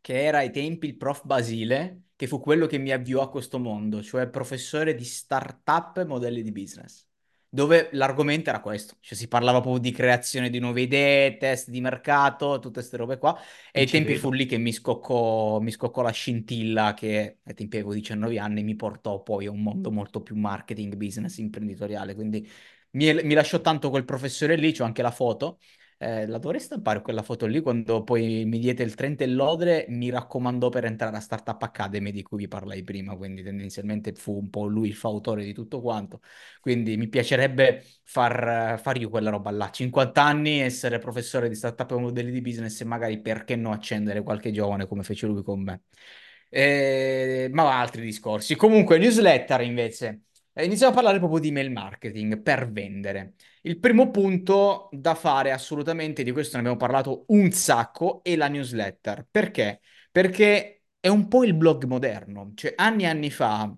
[0.00, 3.60] che era ai tempi il prof Basile, che fu quello che mi avviò a questo
[3.60, 7.06] mondo, cioè professore di startup e modelli di business,
[7.48, 11.80] dove l'argomento era questo, cioè si parlava proprio di creazione di nuove idee, test di
[11.80, 13.38] mercato, tutte queste robe qua,
[13.70, 14.32] e ai tempi fu vedo.
[14.32, 18.74] lì che mi scoccò, mi scoccò la scintilla che ai tempi avevo 19 anni mi
[18.74, 22.48] portò poi a un mondo molto più marketing, business, imprenditoriale, quindi
[22.92, 25.60] mi, mi lasciò tanto quel professore lì, c'ho anche la foto,
[25.99, 29.86] eh, la dovrei stampare quella foto lì quando poi mi diede il 30 e lode,
[29.88, 34.36] mi raccomandò per entrare a Startup Academy di cui vi parlai prima, quindi tendenzialmente fu
[34.38, 36.20] un po' lui il fautore di tutto quanto.
[36.61, 41.90] Quindi mi piacerebbe far, far io quella roba là, 50 anni, essere professore di startup
[41.90, 45.62] e modelli di business e magari perché no accendere qualche giovane come fece lui con
[45.62, 45.82] me.
[46.51, 48.57] Eh, ma altri discorsi.
[48.57, 50.22] Comunque, newsletter invece.
[50.59, 53.34] Eh, Iniziamo a parlare proprio di email marketing per vendere.
[53.62, 58.48] Il primo punto da fare assolutamente, di questo ne abbiamo parlato un sacco, è la
[58.48, 59.24] newsletter.
[59.30, 59.80] Perché?
[60.11, 62.54] Perché è un po' il blog moderno.
[62.56, 63.72] Cioè, anni e anni fa,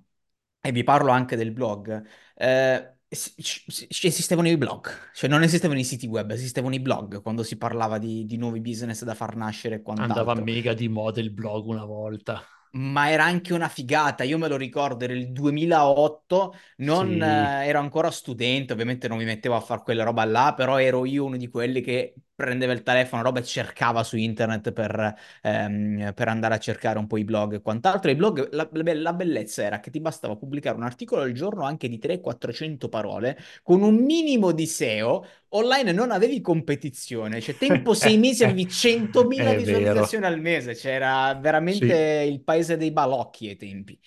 [0.59, 2.03] e vi parlo anche del blog,
[2.35, 5.11] eh, esistevano i blog.
[5.13, 8.61] Cioè, non esistevano i siti web, esistevano i blog quando si parlava di, di nuovi
[8.61, 12.43] business da far nascere e Andava quant'altro mega di moda il blog una volta.
[12.73, 14.25] Ma era anche una figata.
[14.25, 19.19] Io me lo ricordo, era il 2008, non Sì, eh, ero ancora studente, ovviamente non
[19.19, 22.73] mi mettevo a fare quella roba là, però ero io uno di quelli che prendeva
[22.73, 27.19] il telefono, roba e cercava su internet per, ehm, per, andare a cercare un po'
[27.19, 28.11] i blog e quant'altro.
[28.11, 31.89] I blog, la, la, bellezza era che ti bastava pubblicare un articolo al giorno anche
[31.89, 35.27] di 300-400 parole con un minimo di SEO.
[35.51, 42.23] Online non avevi competizione, cioè tempo sei mesi avevi 100.000 visualizzazioni al mese, c'era veramente
[42.23, 42.31] sì.
[42.31, 43.99] il paese dei balocchi ai tempi.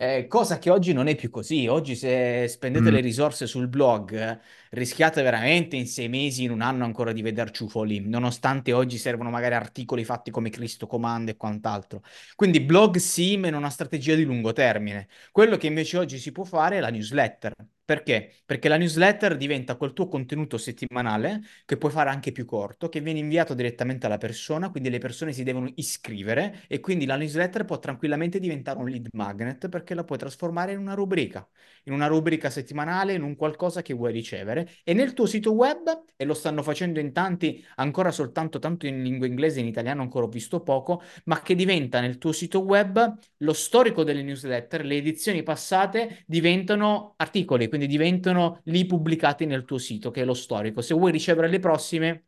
[0.00, 1.66] Eh, cosa che oggi non è più così.
[1.66, 2.94] Oggi se spendete mm.
[2.94, 4.38] le risorse sul blog
[4.70, 9.30] rischiate veramente in sei mesi, in un anno ancora di vedere ciufoli, nonostante oggi servono
[9.30, 12.02] magari articoli fatti come Cristo comanda e quant'altro.
[12.34, 15.08] Quindi blog sì, ma in una strategia di lungo termine.
[15.30, 17.52] Quello che invece oggi si può fare è la newsletter.
[17.84, 18.34] Perché?
[18.44, 23.00] Perché la newsletter diventa quel tuo contenuto settimanale che puoi fare anche più corto, che
[23.00, 27.64] viene inviato direttamente alla persona, quindi le persone si devono iscrivere e quindi la newsletter
[27.64, 31.48] può tranquillamente diventare un lead magnet perché la puoi trasformare in una rubrica,
[31.84, 36.04] in una rubrica settimanale, in un qualcosa che vuoi ricevere e nel tuo sito web,
[36.16, 40.26] e lo stanno facendo in tanti, ancora soltanto tanto in lingua inglese, in italiano ancora
[40.26, 44.96] ho visto poco, ma che diventa nel tuo sito web lo storico delle newsletter, le
[44.96, 50.80] edizioni passate diventano articoli quindi diventano lì pubblicati nel tuo sito, che è lo storico.
[50.80, 52.24] Se vuoi ricevere le prossime,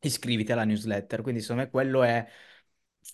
[0.00, 1.22] iscriviti alla newsletter.
[1.22, 2.26] Quindi, secondo me, quello è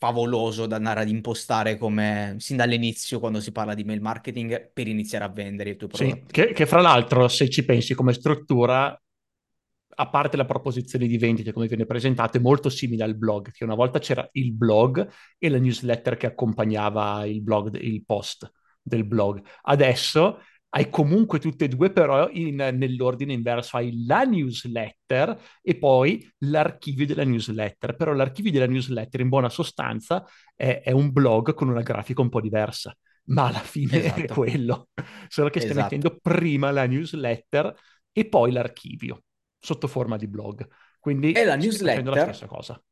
[0.03, 4.89] favoloso da andare ad impostare come sin dall'inizio quando si parla di mail marketing per
[4.89, 6.17] iniziare a vendere il tuo prodotto.
[6.17, 9.01] Sì, che, che fra l'altro, se ci pensi come struttura,
[9.95, 13.63] a parte la proposizione di vendita come viene presentato, è molto simile al blog, che
[13.63, 18.51] una volta c'era il blog e la newsletter che accompagnava il blog, il post
[18.83, 19.41] del blog.
[19.63, 20.41] Adesso
[20.75, 27.05] hai comunque tutte e due però in, nell'ordine inverso, hai la newsletter e poi l'archivio
[27.05, 31.83] della newsletter, però l'archivio della newsletter in buona sostanza è, è un blog con una
[31.83, 34.21] grafica un po' diversa, ma alla fine esatto.
[34.21, 34.89] è quello,
[35.29, 35.95] solo che stai esatto.
[35.95, 37.75] mettendo prima la newsletter
[38.11, 39.25] e poi l'archivio
[39.59, 40.67] sotto forma di blog.
[40.99, 42.83] Quindi e la newsletter la stessa cosa.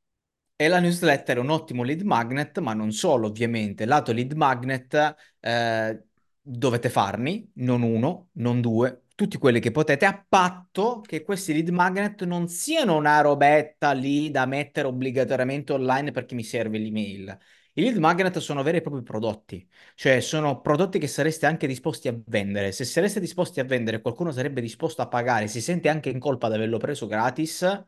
[0.55, 3.87] E la newsletter è un ottimo lead magnet, ma non solo, ovviamente.
[3.87, 6.05] Lato lead magnet, eh,
[6.41, 11.69] dovete farne, non uno, non due, tutti quelli che potete, a patto che questi lead
[11.69, 17.39] magnet non siano una robetta lì da mettere obbligatoriamente online perché mi serve l'email.
[17.75, 22.09] I lead magnet sono veri e propri prodotti, cioè sono prodotti che sareste anche disposti
[22.09, 22.73] a vendere.
[22.73, 26.49] Se sareste disposti a vendere, qualcuno sarebbe disposto a pagare, si sente anche in colpa
[26.49, 27.85] di averlo preso gratis,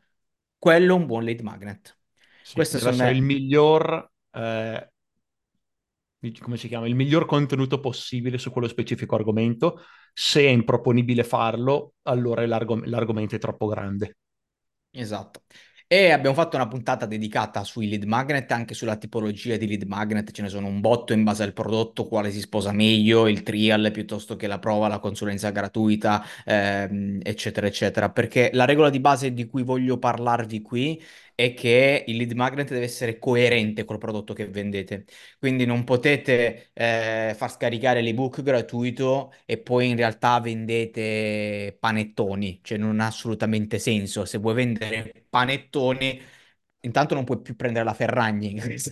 [0.59, 1.98] quello è un buon lead magnet.
[2.40, 3.11] Sì, Questo me...
[3.11, 4.91] il miglior eh,
[6.41, 9.81] come si chiama, il miglior contenuto possibile su quello specifico argomento.
[10.12, 14.18] Se è improponibile farlo, allora l'argom- l'argomento è troppo grande.
[14.91, 15.43] Esatto.
[15.87, 20.31] E abbiamo fatto una puntata dedicata sui lead magnet, anche sulla tipologia di lead magnet,
[20.31, 23.91] ce ne sono un botto in base al prodotto, quale si sposa meglio, il trial
[23.93, 28.11] piuttosto che la prova, la consulenza gratuita, ehm, eccetera, eccetera.
[28.11, 31.03] Perché la regola di base di cui voglio parlarvi qui
[31.35, 35.05] è che il lead magnet deve essere coerente col prodotto che vendete.
[35.39, 42.78] Quindi non potete eh, far scaricare l'ebook gratuito e poi in realtà vendete panettoni, cioè
[42.78, 44.24] non ha assolutamente senso.
[44.24, 46.20] Se vuoi vendere panettoni
[46.83, 48.83] intanto non puoi più prendere la Ferragni, che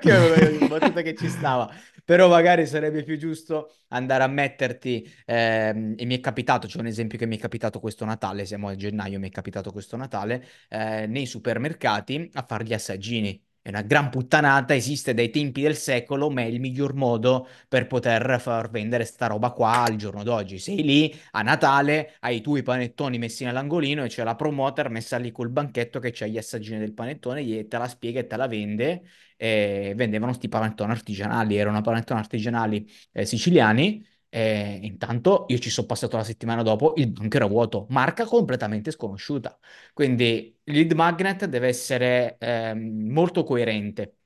[0.00, 1.70] è una battuta che ci stava,
[2.04, 6.86] però magari sarebbe più giusto andare a metterti, ehm, e mi è capitato, c'è un
[6.86, 10.44] esempio che mi è capitato questo Natale, siamo a gennaio, mi è capitato questo Natale,
[10.68, 15.74] eh, nei supermercati a fare gli assaggini è una gran puttanata, esiste dai tempi del
[15.74, 20.22] secolo, ma è il miglior modo per poter far vendere sta roba qua al giorno
[20.22, 20.58] d'oggi.
[20.58, 25.16] Sei lì a Natale, hai i tuoi panettoni messi nell'angolino e c'è la promoter messa
[25.16, 28.36] lì col banchetto che c'ha gli assaggini del panettone, e te la spiega e te
[28.36, 29.02] la vende.
[29.36, 34.06] E vendevano sti panettoni artigianali, erano panettoni artigianali eh, siciliani
[34.36, 38.90] e intanto io ci sono passato la settimana dopo, il banco era vuoto, marca completamente
[38.90, 39.56] sconosciuta.
[39.92, 44.16] Quindi il lead magnet deve essere eh, molto coerente.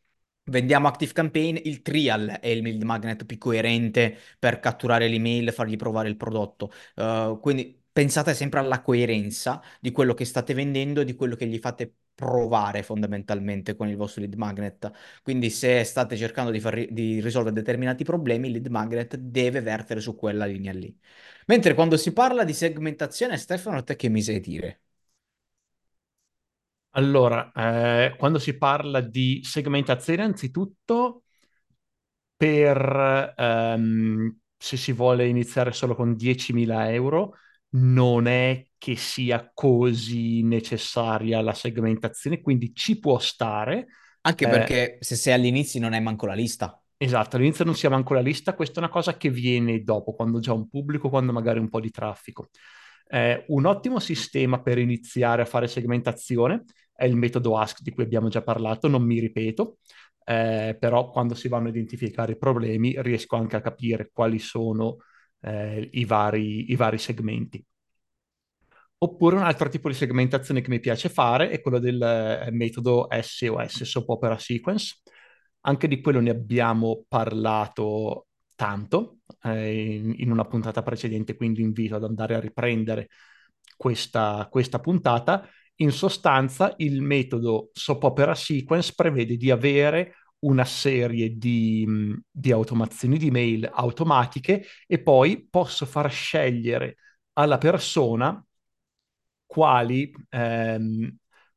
[0.45, 5.77] Vendiamo Active Campaign, il trial è il lead magnet più coerente per catturare l'email fargli
[5.77, 6.71] provare il prodotto.
[6.97, 11.47] Uh, quindi pensate sempre alla coerenza di quello che state vendendo e di quello che
[11.47, 14.91] gli fate provare fondamentalmente con il vostro lead magnet.
[15.23, 20.01] Quindi se state cercando di, far, di risolvere determinati problemi, il lead magnet deve vertere
[20.01, 20.97] su quella linea lì.
[21.47, 24.81] Mentre quando si parla di segmentazione, Stefano, a te che mi sai dire?
[26.93, 31.23] Allora, eh, quando si parla di segmentazione, anzitutto
[32.37, 37.35] per ehm, se si vuole iniziare solo con 10.000 euro,
[37.71, 43.89] non è che sia così necessaria la segmentazione, quindi ci può stare.
[44.23, 46.81] Anche eh, perché se sei all'inizio non hai manco la lista.
[46.97, 50.15] Esatto, all'inizio non si ha manco la lista, questa è una cosa che viene dopo,
[50.15, 52.51] quando già un pubblico, quando magari un po' di traffico.
[53.07, 58.03] Eh, un ottimo sistema per iniziare a fare segmentazione è il metodo ask di cui
[58.03, 59.79] abbiamo già parlato, non mi ripeto,
[60.25, 64.97] eh, però quando si vanno a identificare i problemi riesco anche a capire quali sono
[65.41, 67.65] eh, i, vari, i vari segmenti.
[69.01, 73.07] Oppure un altro tipo di segmentazione che mi piace fare è quello del eh, metodo
[73.11, 75.03] SOS, Soap Opera Sequence.
[75.61, 78.27] Anche di quello ne abbiamo parlato
[78.57, 83.09] tanto eh, in, in, una puntata precedente, quindi invito ad andare a riprendere
[83.77, 85.49] questa, questa puntata.
[85.77, 91.87] In sostanza, il metodo Soap Opera Sequence prevede di avere una serie di,
[92.31, 96.97] di automazioni di mail automatiche e poi posso far scegliere
[97.35, 98.43] alla persona
[99.47, 101.17] quali, ehm,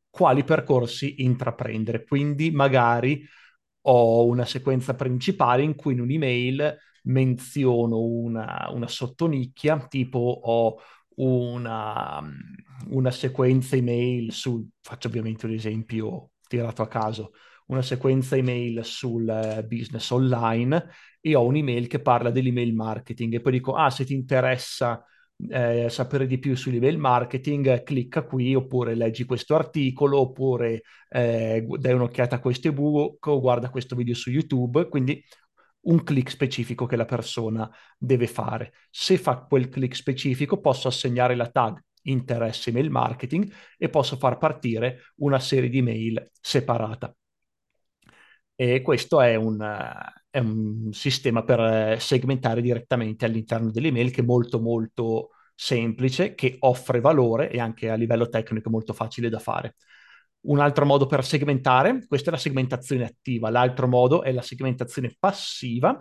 [0.10, 2.06] quali percorsi intraprendere.
[2.06, 3.26] Quindi magari
[3.84, 10.78] ho una sequenza principale in cui in un'email menziono una, una sottonicchia, tipo ho
[11.16, 12.22] una,
[12.90, 17.32] una sequenza email su, faccio ovviamente un esempio tirato a caso,
[17.72, 20.90] una sequenza email sul eh, business online
[21.22, 25.04] e ho un'email che parla dell'email marketing e poi dico, ah, se ti interessa
[25.50, 31.94] eh, sapere di più sull'email marketing, clicca qui oppure leggi questo articolo oppure eh, dai
[31.94, 34.88] un'occhiata a questo ebook o guarda questo video su YouTube.
[34.90, 35.24] Quindi
[35.84, 38.74] un click specifico che la persona deve fare.
[38.90, 44.38] Se fa quel click specifico, posso assegnare la tag interesse email marketing e posso far
[44.38, 47.16] partire una serie di mail separata.
[48.62, 49.60] E questo è un,
[50.30, 56.58] è un sistema per eh, segmentare direttamente all'interno dell'email che è molto molto semplice, che
[56.60, 59.78] offre valore e anche a livello tecnico molto facile da fare.
[60.42, 65.16] Un altro modo per segmentare, questa è la segmentazione attiva, l'altro modo è la segmentazione
[65.18, 65.98] passiva,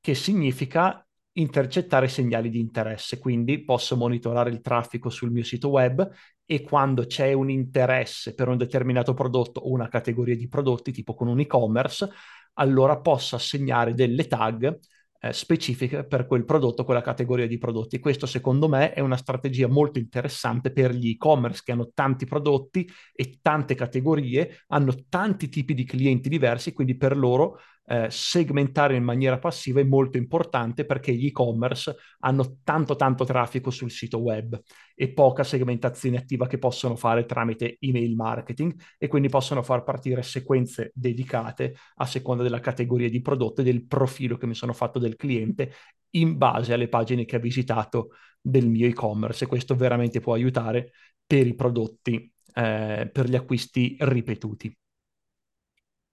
[0.00, 1.03] che significa
[1.34, 6.08] intercettare segnali di interesse, quindi posso monitorare il traffico sul mio sito web
[6.44, 11.14] e quando c'è un interesse per un determinato prodotto o una categoria di prodotti, tipo
[11.14, 12.08] con un e-commerce,
[12.54, 14.78] allora posso assegnare delle tag
[15.20, 17.98] eh, specifiche per quel prodotto, quella categoria di prodotti.
[17.98, 22.88] Questo secondo me è una strategia molto interessante per gli e-commerce che hanno tanti prodotti
[23.14, 29.04] e tante categorie, hanno tanti tipi di clienti diversi, quindi per loro eh, segmentare in
[29.04, 34.60] maniera passiva è molto importante perché gli e-commerce hanno tanto tanto traffico sul sito web
[34.94, 40.22] e poca segmentazione attiva che possono fare tramite email marketing e quindi possono far partire
[40.22, 44.98] sequenze dedicate a seconda della categoria di prodotto e del profilo che mi sono fatto
[44.98, 45.72] del cliente
[46.10, 48.10] in base alle pagine che ha visitato
[48.40, 50.92] del mio e-commerce e questo veramente può aiutare
[51.26, 54.74] per i prodotti, eh, per gli acquisti ripetuti.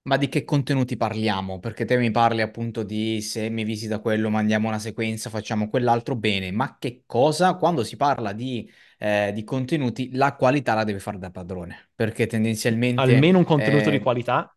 [0.04, 1.60] Ma di che contenuti parliamo?
[1.60, 6.16] Perché te mi parli appunto di se mi visita quello, mandiamo una sequenza, facciamo quell'altro,
[6.16, 7.54] bene, ma che cosa?
[7.56, 12.26] Quando si parla di, eh, di contenuti, la qualità la deve fare da padrone, perché
[12.26, 13.00] tendenzialmente...
[13.00, 14.56] Almeno un contenuto eh, di qualità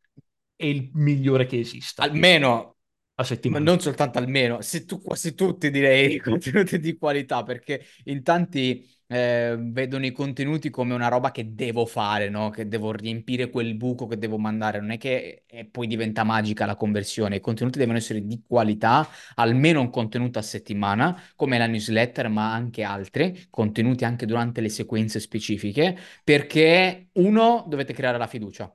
[0.57, 2.05] è il migliore che esista.
[2.05, 2.74] Almeno
[3.17, 3.65] a settimana.
[3.65, 8.91] Ma non soltanto almeno, se tu, quasi tutti direi contenuti di qualità, perché in tanti
[9.07, 12.51] eh, vedono i contenuti come una roba che devo fare, no?
[12.51, 14.81] Che devo riempire quel buco che devo mandare.
[14.81, 17.37] Non è che e poi diventa magica la conversione.
[17.37, 22.53] I contenuti devono essere di qualità, almeno un contenuto a settimana, come la newsletter, ma
[22.53, 28.75] anche altri contenuti anche durante le sequenze specifiche, perché uno dovete creare la fiducia.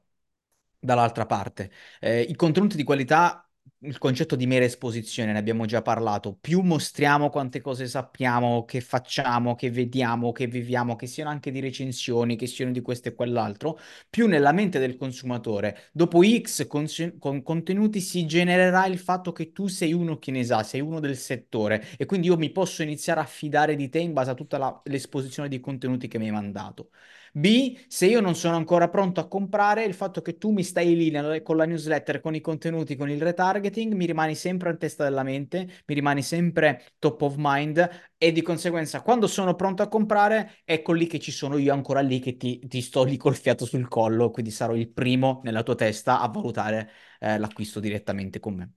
[0.81, 3.48] Dall'altra parte, eh, i contenuti di qualità
[3.81, 8.81] il concetto di mera esposizione, ne abbiamo già parlato, più mostriamo quante cose sappiamo, che
[8.81, 13.13] facciamo, che vediamo, che viviamo, che siano anche di recensioni, che siano di questo e
[13.15, 16.87] quell'altro, più nella mente del consumatore, dopo X con,
[17.19, 20.99] con contenuti si genererà il fatto che tu sei uno che ne sa, sei uno
[20.99, 21.85] del settore.
[21.97, 24.81] E quindi io mi posso iniziare a fidare di te in base a tutta la,
[24.85, 26.89] l'esposizione di contenuti che mi hai mandato.
[27.33, 30.95] B, se io non sono ancora pronto a comprare, il fatto che tu mi stai
[30.95, 35.03] lì con la newsletter, con i contenuti, con il retargeting, mi rimani sempre in testa
[35.03, 39.87] della mente, mi rimani sempre top of mind e di conseguenza quando sono pronto a
[39.87, 43.35] comprare, ecco lì che ci sono io ancora lì che ti, ti sto lì col
[43.35, 48.39] fiato sul collo, quindi sarò il primo nella tua testa a valutare eh, l'acquisto direttamente
[48.39, 48.71] con me.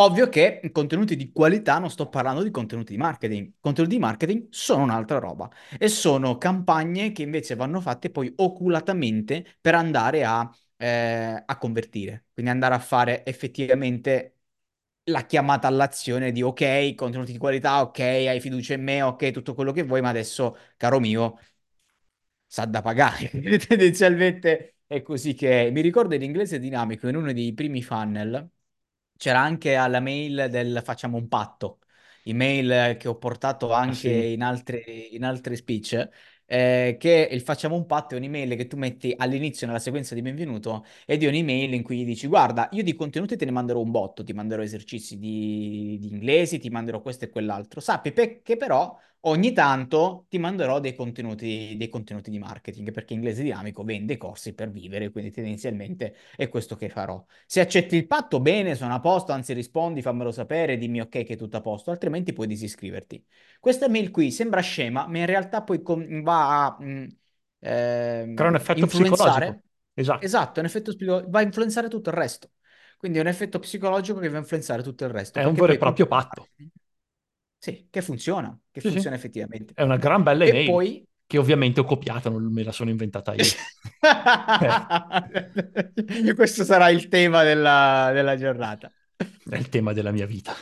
[0.00, 3.54] Ovvio che contenuti di qualità non sto parlando di contenuti di marketing.
[3.58, 9.44] Contenuti di marketing sono un'altra roba e sono campagne che invece vanno fatte poi oculatamente
[9.60, 14.36] per andare a, eh, a convertire, quindi andare a fare effettivamente
[15.04, 19.54] la chiamata all'azione di ok, contenuti di qualità, ok, hai fiducia in me, ok, tutto
[19.54, 21.38] quello che vuoi, ma adesso, caro mio,
[22.46, 23.30] sa da pagare.
[23.66, 28.48] Tendenzialmente è così che mi ricordo in inglese dinamico in uno dei primi funnel
[29.18, 31.80] c'era anche alla mail del facciamo un patto,
[32.24, 34.32] email che ho portato ah, anche ah, sì.
[34.32, 36.08] in, altri, in altri speech,
[36.46, 40.22] eh, che il facciamo un patto è un'email che tu metti all'inizio nella sequenza di
[40.22, 43.80] benvenuto ed è un'email in cui gli dici guarda, io di contenuti te ne manderò
[43.80, 47.80] un botto, ti manderò esercizi di, di inglese, ti manderò questo e quell'altro.
[47.80, 53.14] Sappi pe- che però ogni tanto ti manderò dei contenuti, dei contenuti di marketing perché
[53.14, 57.24] Inglese Dinamico vende corsi per vivere, quindi tendenzialmente è questo che farò.
[57.46, 61.34] Se accetti il patto, bene, sono a posto, anzi rispondi, fammelo sapere, dimmi ok che
[61.34, 63.24] è tutto a posto, altrimenti puoi disiscriverti.
[63.60, 67.06] Questa mail qui sembra scema, ma in realtà poi com- va a mh,
[68.32, 69.60] Crea un ehm, effetto psicologico.
[69.94, 70.26] Esatto.
[70.26, 72.50] esatto, un effetto psicologico, va a influenzare tutto il resto.
[72.98, 75.72] Quindi è un effetto psicologico che va a influenzare tutto il resto, È un vero
[75.72, 76.50] e proprio patto.
[77.58, 78.92] Sì, che funziona, che Sì, sì.
[78.92, 79.74] funziona effettivamente.
[79.74, 81.06] È una gran bella E email poi...
[81.26, 83.42] che ovviamente ho copiato, non me la sono inventata io.
[84.60, 84.74] Eh,
[86.34, 88.92] Questo sarà il tema della, della giornata.
[89.50, 90.54] è il tema della mia vita.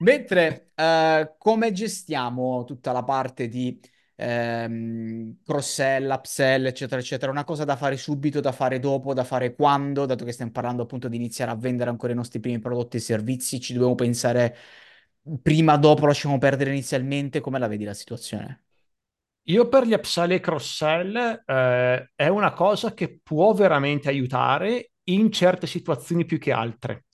[0.00, 3.80] Mentre eh, come gestiamo tutta la parte di
[4.14, 7.32] ehm, cross-sell, upsell, eccetera, eccetera?
[7.32, 10.82] Una cosa da fare subito, da fare dopo, da fare quando, dato che stiamo parlando
[10.84, 14.56] appunto di iniziare a vendere ancora i nostri primi prodotti e servizi, ci dobbiamo pensare
[15.42, 18.64] prima, dopo, lasciamo perdere inizialmente, come la vedi la situazione?
[19.48, 25.32] Io per gli upsell e cross-sell eh, è una cosa che può veramente aiutare in
[25.32, 27.04] certe situazioni più che altre.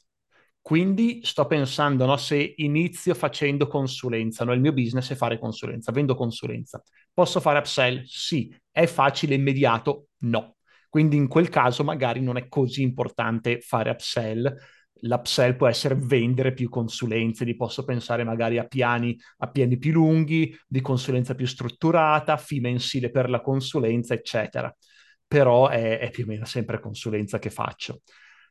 [0.61, 5.93] Quindi sto pensando, no, se inizio facendo consulenza, no, il mio business è fare consulenza,
[5.93, 6.83] vendo consulenza.
[7.13, 8.03] Posso fare upsell?
[8.07, 8.53] Sì.
[8.71, 10.09] È facile, immediato?
[10.21, 10.57] No.
[10.89, 14.57] Quindi in quel caso magari non è così importante fare upsell.
[15.05, 19.93] L'upsell può essere vendere più consulenze, di posso pensare magari a piani, a piani più
[19.93, 24.75] lunghi, di consulenza più strutturata, fee mensile per la consulenza, eccetera.
[25.27, 28.01] Però è, è più o meno sempre consulenza che faccio.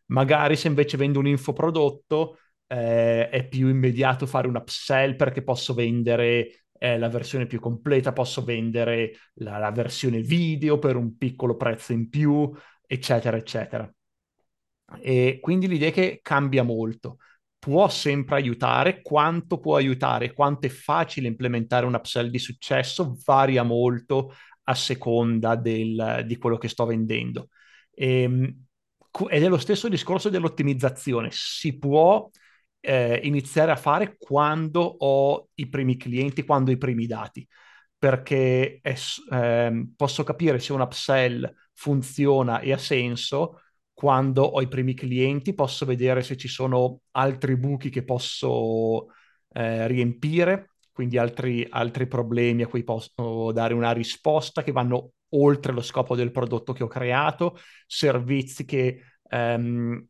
[0.08, 2.38] Magari se invece vendo un infoprodotto
[2.68, 8.14] eh, è più immediato fare un upsell perché posso vendere eh, la versione più completa,
[8.14, 12.52] posso vendere la, la versione video per un piccolo prezzo in più,
[12.86, 13.92] eccetera, eccetera.
[15.02, 17.18] E quindi l'idea è che cambia molto.
[17.58, 23.64] Può sempre aiutare, quanto può aiutare, quanto è facile implementare un upsell di successo varia
[23.64, 24.34] molto
[24.64, 27.50] a seconda del, di quello che sto vendendo.
[27.94, 28.66] E, ehm,
[29.30, 31.30] ed è lo stesso discorso dell'ottimizzazione.
[31.32, 32.30] Si può
[32.80, 37.48] eh, iniziare a fare quando ho i primi clienti, quando ho i primi dati,
[37.98, 38.96] perché è,
[39.32, 43.62] eh, posso capire se un upsell funziona e ha senso
[43.94, 49.08] quando ho i primi clienti, posso vedere se ci sono altri buchi che posso
[49.54, 55.74] eh, riempire, quindi altri, altri problemi a cui posso dare una risposta che vanno oltre
[55.74, 60.06] lo scopo del prodotto che ho creato, servizi che, ehm,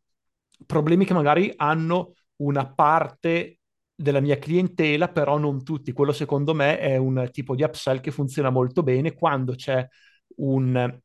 [0.65, 3.59] problemi che magari hanno una parte
[3.95, 5.91] della mia clientela, però non tutti.
[5.93, 9.85] Quello secondo me è un tipo di upsell che funziona molto bene quando c'è
[10.37, 10.99] un,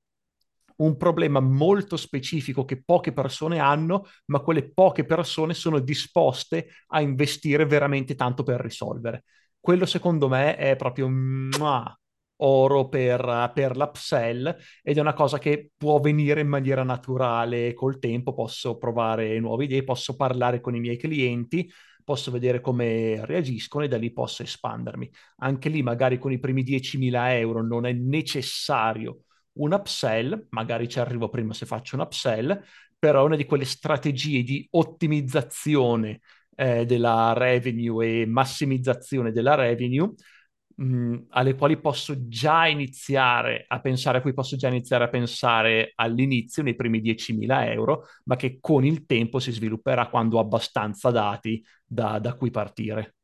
[0.79, 7.01] un problema molto specifico che poche persone hanno, ma quelle poche persone sono disposte a
[7.01, 9.24] investire veramente tanto per risolvere.
[9.61, 11.99] Quello secondo me è proprio muah,
[12.41, 17.99] oro per, per l'upsell ed è una cosa che può venire in maniera naturale col
[17.99, 21.68] tempo, posso provare nuove idee, posso parlare con i miei clienti,
[22.05, 25.11] posso vedere come reagiscono e da lì posso espandermi.
[25.39, 29.24] Anche lì magari con i primi 10.000 euro non è necessario
[29.59, 32.61] un upsell, magari ci arrivo prima se faccio un upsell,
[32.98, 36.20] però è una di quelle strategie di ottimizzazione
[36.56, 40.12] eh, della revenue e massimizzazione della revenue
[40.76, 45.92] mh, alle quali posso già iniziare a pensare, a cui posso già iniziare a pensare
[45.94, 51.11] all'inizio, nei primi 10.000 euro, ma che con il tempo si svilupperà quando ho abbastanza
[51.11, 53.14] dati da, da cui partire.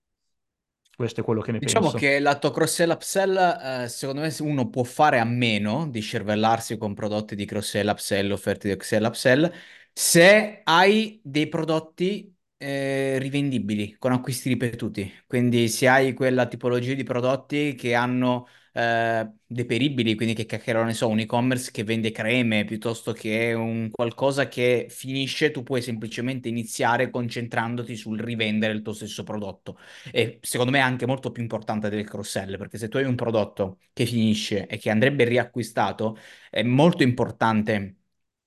[0.96, 1.94] Questo è quello che ne Diciamo penso.
[1.94, 6.92] che l'atto cross-sell upsell, eh, secondo me uno può fare a meno di cervellarsi con
[6.94, 9.52] prodotti di cross-sell upsell, offerte di cross-sell upsell,
[9.92, 15.10] se hai dei prodotti eh, rivendibili con acquisti ripetuti.
[15.26, 20.94] Quindi se hai quella tipologia di prodotti che hanno eh, deperibili, quindi che chiacchierano, ne
[20.94, 26.48] so, un e-commerce che vende creme piuttosto che un qualcosa che finisce, tu puoi semplicemente
[26.48, 29.78] iniziare concentrandoti sul rivendere il tuo stesso prodotto.
[30.12, 33.14] E secondo me è anche molto più importante del cross-sell, perché se tu hai un
[33.14, 36.16] prodotto che finisce e che andrebbe riacquistato,
[36.50, 37.96] è molto importante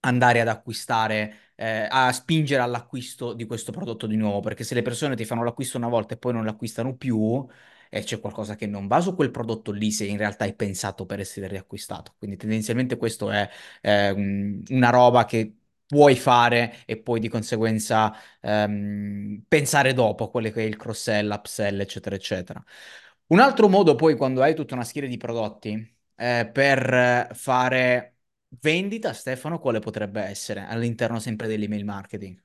[0.01, 4.81] andare ad acquistare, eh, a spingere all'acquisto di questo prodotto di nuovo, perché se le
[4.81, 7.45] persone ti fanno l'acquisto una volta e poi non l'acquistano più,
[7.89, 11.05] e c'è qualcosa che non va su quel prodotto lì se in realtà è pensato
[11.05, 12.13] per essere riacquistato.
[12.17, 13.49] Quindi tendenzialmente questo è
[13.81, 15.53] eh, un- una roba che
[15.85, 21.31] puoi fare e poi di conseguenza ehm, pensare dopo a quello che è il cross-sell,
[21.31, 22.63] upsell, eccetera, eccetera.
[23.27, 28.15] Un altro modo poi quando hai tutta una schiera di prodotti eh, per fare
[28.61, 32.41] vendita, Stefano, quale potrebbe essere all'interno sempre dell'email marketing?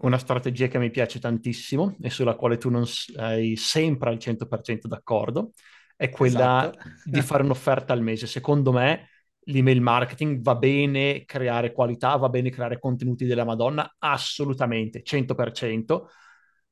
[0.00, 4.86] Una strategia che mi piace tantissimo e sulla quale tu non sei sempre al 100%
[4.86, 5.52] d'accordo
[5.96, 6.88] è quella Esatto.
[7.04, 8.26] di fare un'offerta al mese.
[8.26, 9.08] Secondo me
[9.48, 16.08] l'email marketing va bene creare qualità, va bene creare contenuti della Madonna, assolutamente, 100%,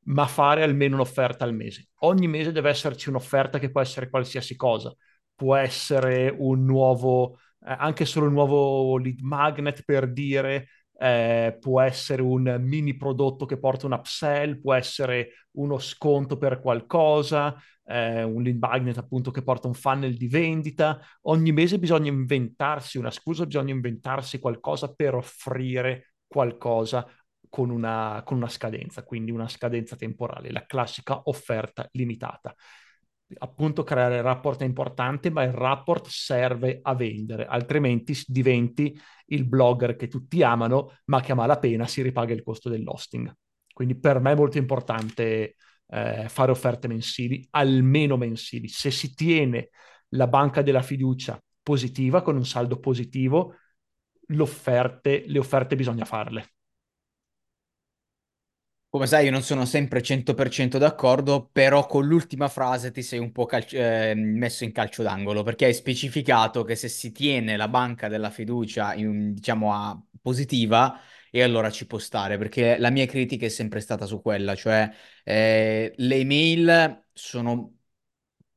[0.05, 1.89] ma fare almeno un'offerta al mese.
[2.01, 4.95] Ogni mese deve esserci un'offerta che può essere qualsiasi cosa.
[5.35, 10.69] Può essere un nuovo, eh, anche solo un nuovo lead magnet per dire,
[10.99, 16.61] eh, può essere un mini prodotto che porta un upsell, può essere uno sconto per
[16.61, 17.55] qualcosa,
[17.85, 21.01] eh, un lead magnet appunto che porta un funnel di vendita.
[21.23, 27.07] Ogni mese bisogna inventarsi una scusa, bisogna inventarsi qualcosa per offrire qualcosa
[27.49, 32.55] con una, con una scadenza, quindi una scadenza temporale, la classica offerta limitata
[33.39, 39.97] appunto creare rapport è importante, ma il rapport serve a vendere, altrimenti diventi il blogger
[39.97, 43.33] che tutti amano, ma che a malapena si ripaga il costo dell'hosting.
[43.73, 45.57] Quindi per me è molto importante
[45.89, 48.69] eh, fare offerte mensili, almeno mensili.
[48.69, 49.71] Se si tiene
[50.11, 53.57] la banca della fiducia positiva, con un saldo positivo,
[54.29, 56.56] le offerte bisogna farle.
[58.97, 63.31] Come sai, io non sono sempre 100% d'accordo, però con l'ultima frase ti sei un
[63.31, 67.69] po' calcio- eh, messo in calcio d'angolo, perché hai specificato che se si tiene la
[67.69, 70.99] banca della fiducia, in, diciamo, a positiva,
[71.31, 74.91] e allora ci può stare, perché la mia critica è sempre stata su quella, cioè
[75.25, 77.76] eh, le email sono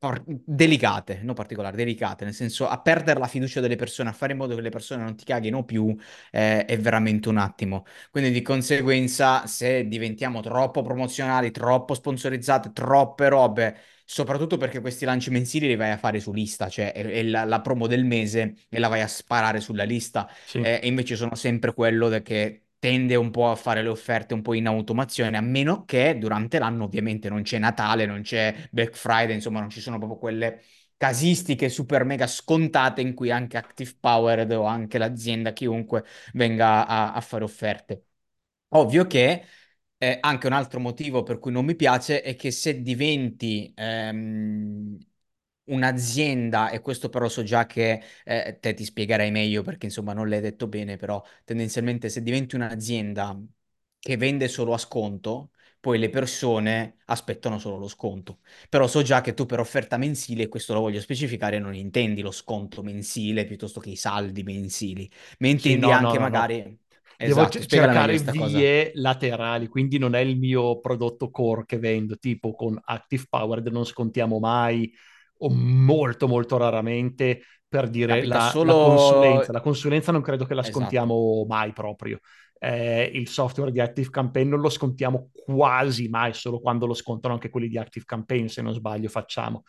[0.00, 4.32] par- delicate, non particolari, delicate, nel senso a perdere la fiducia delle persone, a fare
[4.32, 5.96] in modo che le persone non ti caghino più,
[6.32, 7.84] eh, è veramente un attimo.
[8.10, 15.30] Quindi di conseguenza, se diventiamo troppo promozionali, troppo sponsorizzate, troppe robe, soprattutto perché questi lanci
[15.30, 18.54] mensili li vai a fare su lista, cioè è, è la, la promo del mese
[18.68, 20.58] e la vai a sparare sulla lista, Sì.
[20.58, 24.42] eh, e invece sono sempre quello che tende un po' a fare le offerte un
[24.42, 28.96] po' in automazione, a meno che durante l'anno ovviamente non c'è Natale, non c'è Black
[28.96, 30.62] Friday, insomma non ci sono proprio quelle
[30.96, 36.04] casistiche super mega scontate in cui anche Active Powered o anche l'azienda, chiunque,
[36.34, 38.04] venga a, a fare offerte.
[38.72, 39.44] Ovvio che
[39.98, 44.98] eh, anche un altro motivo per cui non mi piace è che se diventi ehm,
[45.70, 50.28] un'azienda, e questo però so già che eh, te ti spiegherai meglio perché insomma non
[50.28, 53.38] l'hai detto bene, però tendenzialmente se diventi un'azienda
[53.98, 58.40] che vende solo a sconto, poi le persone aspettano solo lo sconto.
[58.68, 62.20] Però so già che tu per offerta mensile, e questo lo voglio specificare, non intendi
[62.22, 66.28] lo sconto mensile piuttosto che i saldi mensili, ma Sì, intendi no, no, anche no,
[66.28, 66.54] no.
[66.54, 66.78] magari...
[67.22, 68.66] Devo Esatto, meglio cercare questa cosa.
[68.66, 73.66] vie laterali, quindi non è il mio prodotto core che vendo, tipo con Active Powered
[73.68, 74.90] non scontiamo mai
[75.42, 79.44] o molto molto raramente per dire la, la consulenza.
[79.44, 79.52] solo...
[79.52, 80.78] La consulenza non credo che la Esatto.
[80.78, 82.18] scontiamo mai proprio.
[82.58, 87.34] Eh, il software di Active Campaign non lo scontiamo quasi mai, solo quando lo scontano
[87.34, 89.62] anche quelli di Active Campaign, se non sbaglio, facciamo.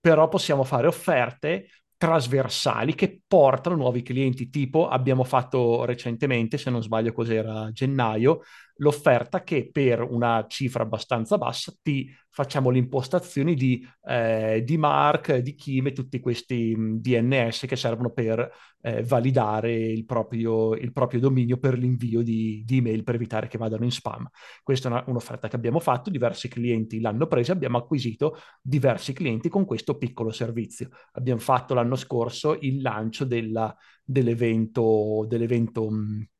[0.00, 6.82] Però possiamo fare offerte trasversali che portano nuovi clienti, tipo abbiamo fatto recentemente, se non
[6.82, 8.42] sbaglio cos'era, gennaio,
[8.78, 15.36] l'offerta che per una cifra abbastanza bassa ti facciamo le impostazioni di, eh, di Mark,
[15.38, 18.50] di Kim e tutti questi mh, DNS che servono per
[18.82, 23.56] eh, validare il proprio, il proprio dominio per l'invio di, di email per evitare che
[23.56, 24.28] vadano in spam.
[24.62, 29.48] Questa è una, un'offerta che abbiamo fatto, diversi clienti l'hanno presa, abbiamo acquisito diversi clienti
[29.48, 30.90] con questo piccolo servizio.
[31.12, 33.74] Abbiamo fatto l'anno scorso il lancio della,
[34.04, 36.35] dell'evento, dell'evento mh, Offline.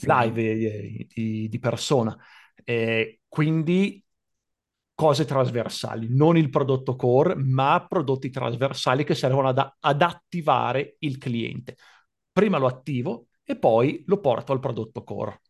[0.00, 2.16] Live eh, di, di persona.
[2.64, 4.02] Eh, quindi
[4.94, 11.18] cose trasversali, non il prodotto core, ma prodotti trasversali che servono ad, ad attivare il
[11.18, 11.76] cliente.
[12.32, 15.40] Prima lo attivo e poi lo porto al prodotto core.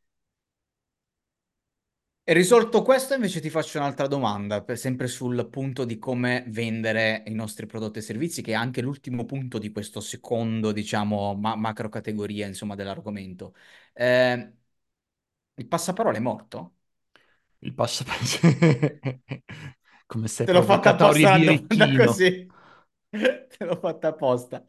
[2.28, 7.22] E risolto questo, invece ti faccio un'altra domanda, per- sempre sul punto di come vendere
[7.26, 11.56] i nostri prodotti e servizi, che è anche l'ultimo punto di questo secondo, diciamo, ma-
[11.56, 13.54] macro categoria, insomma, dell'argomento.
[13.94, 14.52] Eh,
[15.56, 16.76] il passaparola è morto?
[17.60, 18.22] Il passaparola.
[20.06, 21.92] Come sei Te l'ho fatta provocatorio apposta la domanda birichino.
[21.92, 22.52] così.
[23.10, 24.66] Te l'ho fatta apposta.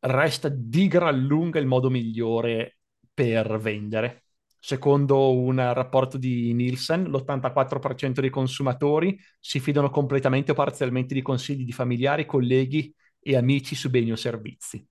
[0.00, 2.78] resta di gran lunga il modo migliore
[3.12, 4.24] per vendere.
[4.60, 11.64] Secondo un rapporto di Nielsen, l'84% dei consumatori si fidano completamente o parzialmente di consigli
[11.64, 14.86] di familiari, colleghi e amici su beni o servizi.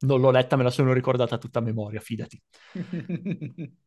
[0.00, 2.40] Non l'ho letta, me la sono ricordata tutta a memoria, fidati.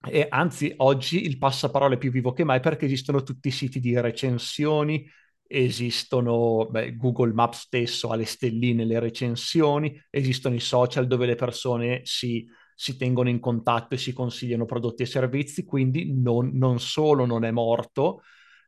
[0.00, 3.80] E anzi, oggi il passaparola è più vivo che mai perché esistono tutti i siti
[3.80, 5.04] di recensioni
[5.48, 11.34] esistono, beh, Google Maps stesso ha le stelline, le recensioni, esistono i social dove le
[11.34, 12.46] persone si,
[12.80, 17.44] si tengono in contatto e si consigliano prodotti e servizi, quindi non, non solo non
[17.44, 18.22] è morto,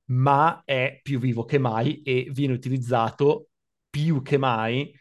[0.06, 3.50] ma è più vivo che mai e viene utilizzato
[3.88, 4.92] più che mai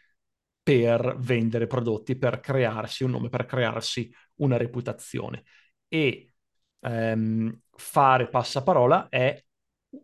[0.62, 5.42] per vendere prodotti, per crearsi un nome, per crearsi una reputazione.
[5.88, 6.34] E
[6.78, 9.42] ehm, fare passaparola è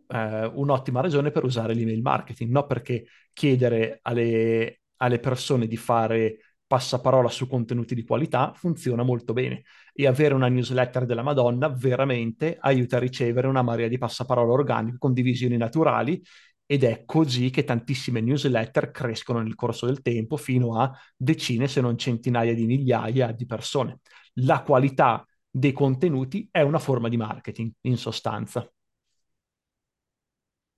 [0.07, 2.65] eh, un'ottima ragione per usare l'email marketing, no?
[2.65, 9.63] Perché chiedere alle, alle persone di fare passaparola su contenuti di qualità funziona molto bene
[9.93, 14.97] e avere una newsletter della Madonna veramente aiuta a ricevere una marea di passaparola organico
[14.99, 16.21] con divisioni naturali
[16.65, 21.79] ed è così che tantissime newsletter crescono nel corso del tempo fino a decine se
[21.79, 24.01] non centinaia di migliaia di persone.
[24.41, 28.69] La qualità dei contenuti è una forma di marketing in sostanza.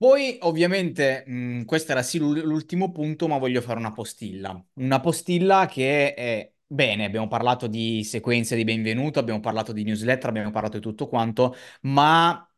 [0.00, 4.58] Poi, ovviamente, mh, questo era sì l'ultimo punto, ma voglio fare una postilla.
[4.74, 10.30] Una postilla che è bene, abbiamo parlato di sequenze di benvenuto, abbiamo parlato di newsletter,
[10.30, 12.49] abbiamo parlato di tutto quanto, ma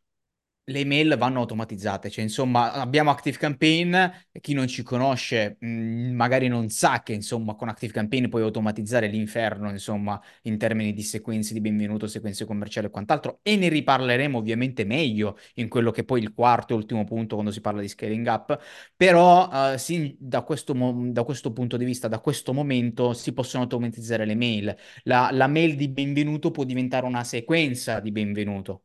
[0.65, 3.95] le email vanno automatizzate, cioè insomma abbiamo ActiveCampaign,
[4.39, 9.07] chi non ci conosce mh, mm, magari non sa che insomma con ActiveCampaign puoi automatizzare
[9.07, 14.37] l'inferno insomma in termini di sequenze di benvenuto, sequenze commerciali e quant'altro e ne riparleremo
[14.37, 17.87] ovviamente meglio in quello che poi il quarto e ultimo punto quando si parla di
[17.89, 18.57] scaling up,
[18.95, 23.63] però uh, sì, da questo, da questo punto di vista, da questo momento si possono
[23.63, 28.83] automatizzare le mail, la, la mail di benvenuto può diventare una sequenza di benvenuto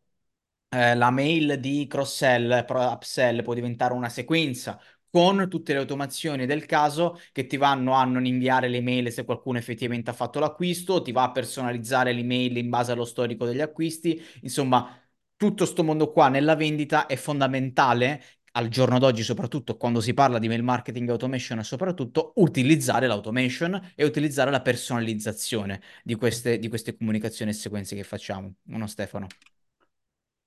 [0.69, 4.81] eh, la mail di cross-sell, upsell può diventare una sequenza
[5.11, 9.24] con tutte le automazioni del caso che ti vanno a non inviare le mail se
[9.24, 13.61] qualcuno effettivamente ha fatto l'acquisto, ti va a personalizzare l'email in base allo storico degli
[13.61, 14.20] acquisti.
[14.43, 15.01] Insomma,
[15.36, 18.23] tutto questo mondo qua nella vendita è fondamentale
[18.53, 24.05] al giorno d'oggi, soprattutto quando si parla di mail marketing automation, soprattutto utilizzare l'automation e
[24.05, 28.55] utilizzare la personalizzazione di queste, di queste comunicazioni e sequenze che facciamo.
[28.69, 29.27] Uno Stefano.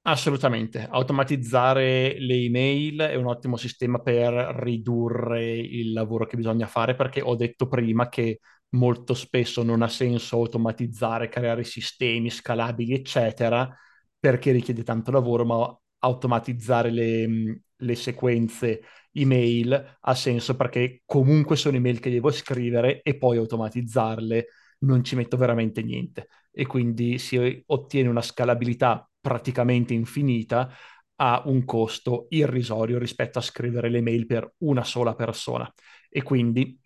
[0.03, 6.95] Assolutamente, automatizzare le email è un ottimo sistema per ridurre il lavoro che bisogna fare
[6.95, 13.69] perché ho detto prima che molto spesso non ha senso automatizzare, creare sistemi scalabili, eccetera,
[14.17, 21.75] perché richiede tanto lavoro, ma automatizzare le, le sequenze email ha senso perché comunque sono
[21.77, 24.47] email che devo scrivere e poi automatizzarle
[24.79, 26.27] non ci metto veramente niente.
[26.51, 30.73] E quindi si ottiene una scalabilità praticamente infinita
[31.17, 35.71] a un costo irrisorio rispetto a scrivere le mail per una sola persona.
[36.09, 36.77] E quindi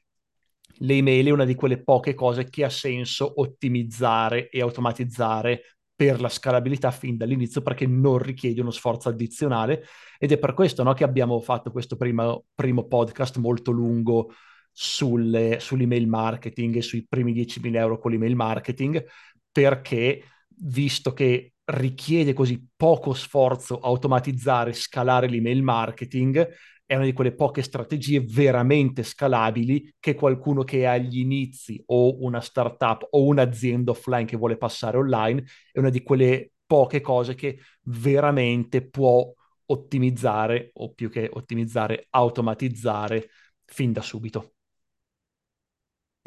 [0.80, 6.28] l'email è una di quelle poche cose che ha senso ottimizzare e automatizzare per la
[6.28, 9.86] scalabilità fin dall'inizio perché non richiede uno sforzo addizionale
[10.20, 14.34] ed è per questo no, che abbiamo fatto questo primo, primo podcast molto lungo
[14.72, 19.06] sulle, sull'email marketing e sui primi 10.000 euro con l'email marketing
[19.50, 26.48] perché visto che richiede così poco sforzo automatizzare, scalare l'email marketing,
[26.86, 32.24] è una di quelle poche strategie veramente scalabili che qualcuno che è agli inizi o
[32.24, 37.34] una startup o un'azienda offline che vuole passare online è una di quelle poche cose
[37.34, 39.28] che veramente può
[39.68, 43.30] ottimizzare o più che ottimizzare, automatizzare
[43.66, 44.55] fin da subito.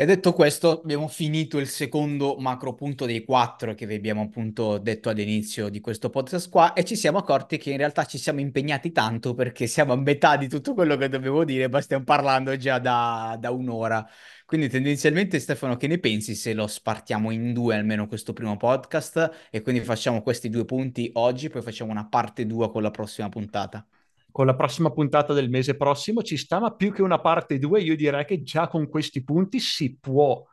[0.01, 4.79] E detto questo, abbiamo finito il secondo macro punto dei quattro che vi abbiamo appunto
[4.79, 8.39] detto all'inizio di questo podcast qua e ci siamo accorti che in realtà ci siamo
[8.39, 12.57] impegnati tanto perché siamo a metà di tutto quello che dovevo dire, ma stiamo parlando
[12.57, 14.09] già da, da un'ora.
[14.47, 19.49] Quindi tendenzialmente Stefano, che ne pensi se lo spartiamo in due almeno questo primo podcast
[19.51, 23.29] e quindi facciamo questi due punti oggi, poi facciamo una parte due con la prossima
[23.29, 23.85] puntata?
[24.39, 27.81] Con la prossima puntata del mese prossimo ci sta, ma più che una parte 2
[27.81, 30.45] io direi che già con questi punti si può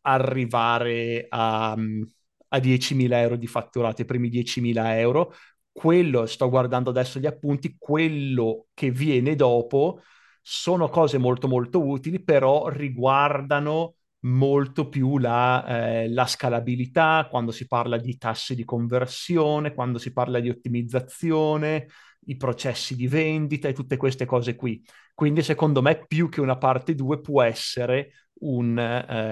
[0.00, 5.34] arrivare a, a 10.000 euro di fatturati, i primi 10.000 euro.
[5.70, 10.00] Quello, sto guardando adesso gli appunti, quello che viene dopo
[10.40, 17.66] sono cose molto molto utili, però riguardano molto più la, eh, la, scalabilità, quando si
[17.66, 21.88] parla di tassi di conversione, quando si parla di ottimizzazione,
[22.26, 24.84] i processi di vendita e tutte queste cose qui.
[25.14, 28.10] Quindi secondo me più che una parte 2 può essere
[28.40, 28.76] un...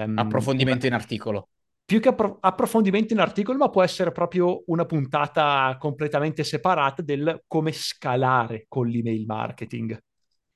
[0.05, 1.49] Um, approfondimento in articolo.
[1.85, 7.43] Più che appro- approfondimento in articolo, ma può essere proprio una puntata completamente separata del
[7.45, 9.97] come scalare con l'email marketing.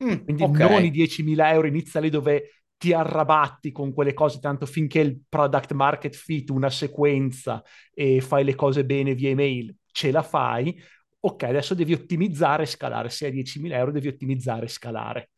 [0.03, 0.69] Mm, Quindi okay.
[0.69, 5.73] non i 10.000 euro iniziali dove ti arrabatti con quelle cose, tanto finché il product
[5.73, 10.79] market fit, una sequenza e fai le cose bene via email, ce la fai,
[11.27, 15.29] ok, adesso devi ottimizzare e scalare, se hai 10.000 euro devi ottimizzare e scalare.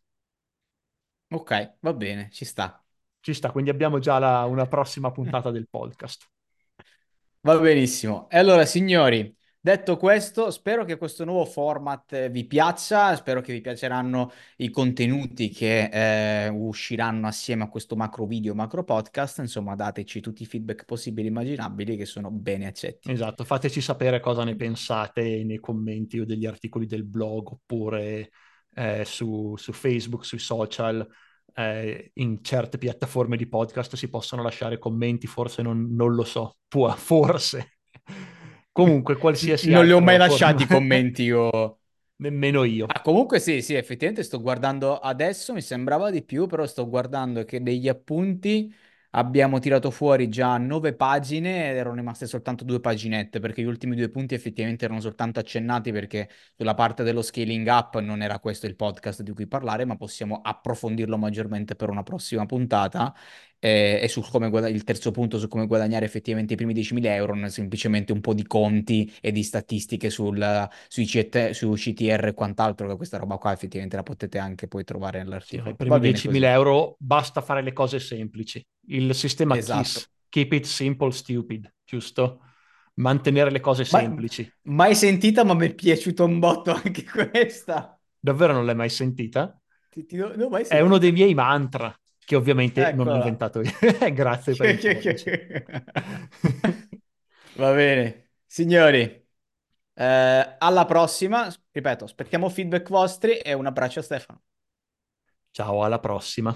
[1.31, 2.83] Ok, va bene, ci sta.
[3.21, 6.27] Ci sta, quindi abbiamo già la, una prossima puntata del podcast.
[7.41, 8.29] Va benissimo.
[8.29, 13.53] E allora, signori, detto questo, spero che questo nuovo format eh, vi piaccia, spero che
[13.53, 19.39] vi piaceranno i contenuti che eh, usciranno assieme a questo macro video, macro podcast.
[19.39, 23.11] Insomma, dateci tutti i feedback possibili e immaginabili che sono bene accetti.
[23.11, 28.31] Esatto, fateci sapere cosa ne pensate nei commenti o degli articoli del blog oppure
[28.75, 31.07] eh, su, su Facebook, sui social
[31.53, 36.57] eh, in certe piattaforme di podcast si possono lasciare commenti, forse non, non lo so,
[36.67, 37.79] può, forse.
[38.79, 41.79] Comunque, qualsiasi Non li ho mai lasciati i commenti io.
[42.19, 42.85] Nemmeno io.
[42.87, 47.45] Ah, comunque sì, sì, effettivamente sto guardando adesso, mi sembrava di più, però sto guardando
[47.45, 48.73] che degli appunti
[49.11, 53.95] abbiamo tirato fuori già nove pagine ed erano rimaste soltanto due paginette perché gli ultimi
[53.95, 58.67] due punti effettivamente erano soltanto accennati perché sulla parte dello scaling up non era questo
[58.67, 63.15] il podcast di cui parlare, ma possiamo approfondirlo maggiormente per una prossima puntata.
[63.59, 67.13] E, e su come guada- il terzo punto su come guadagnare effettivamente i primi 10.000
[67.13, 71.71] euro, non è semplicemente un po' di conti e di statistiche sul, sui, CT, su
[71.73, 75.71] CTR e quant'altro, che questa roba qua effettivamente la potete anche poi trovare nell'articolo.
[75.71, 78.65] Sì, per i 10.000 euro basta fare le cose semplici.
[78.87, 79.99] Il sistema esatto.
[79.99, 82.41] KISS, Keep It Simple Stupid, giusto?
[82.95, 84.51] Mantenere le cose semplici.
[84.63, 87.99] Ma, mai sentita, ma mi è piaciuto un botto anche questa.
[88.19, 89.59] Davvero non l'hai mai sentita?
[89.89, 91.93] Ti, ti, no, mai è uno dei miei mantra,
[92.29, 92.93] che ovviamente Eccola.
[92.93, 93.71] non ho inventato io.
[94.13, 94.77] Grazie per il
[97.53, 98.29] Va bene.
[98.45, 98.99] Signori,
[99.93, 101.51] eh, alla prossima.
[101.71, 104.41] Ripeto, aspettiamo feedback vostri e un abbraccio a Stefano.
[105.51, 106.55] Ciao, alla prossima.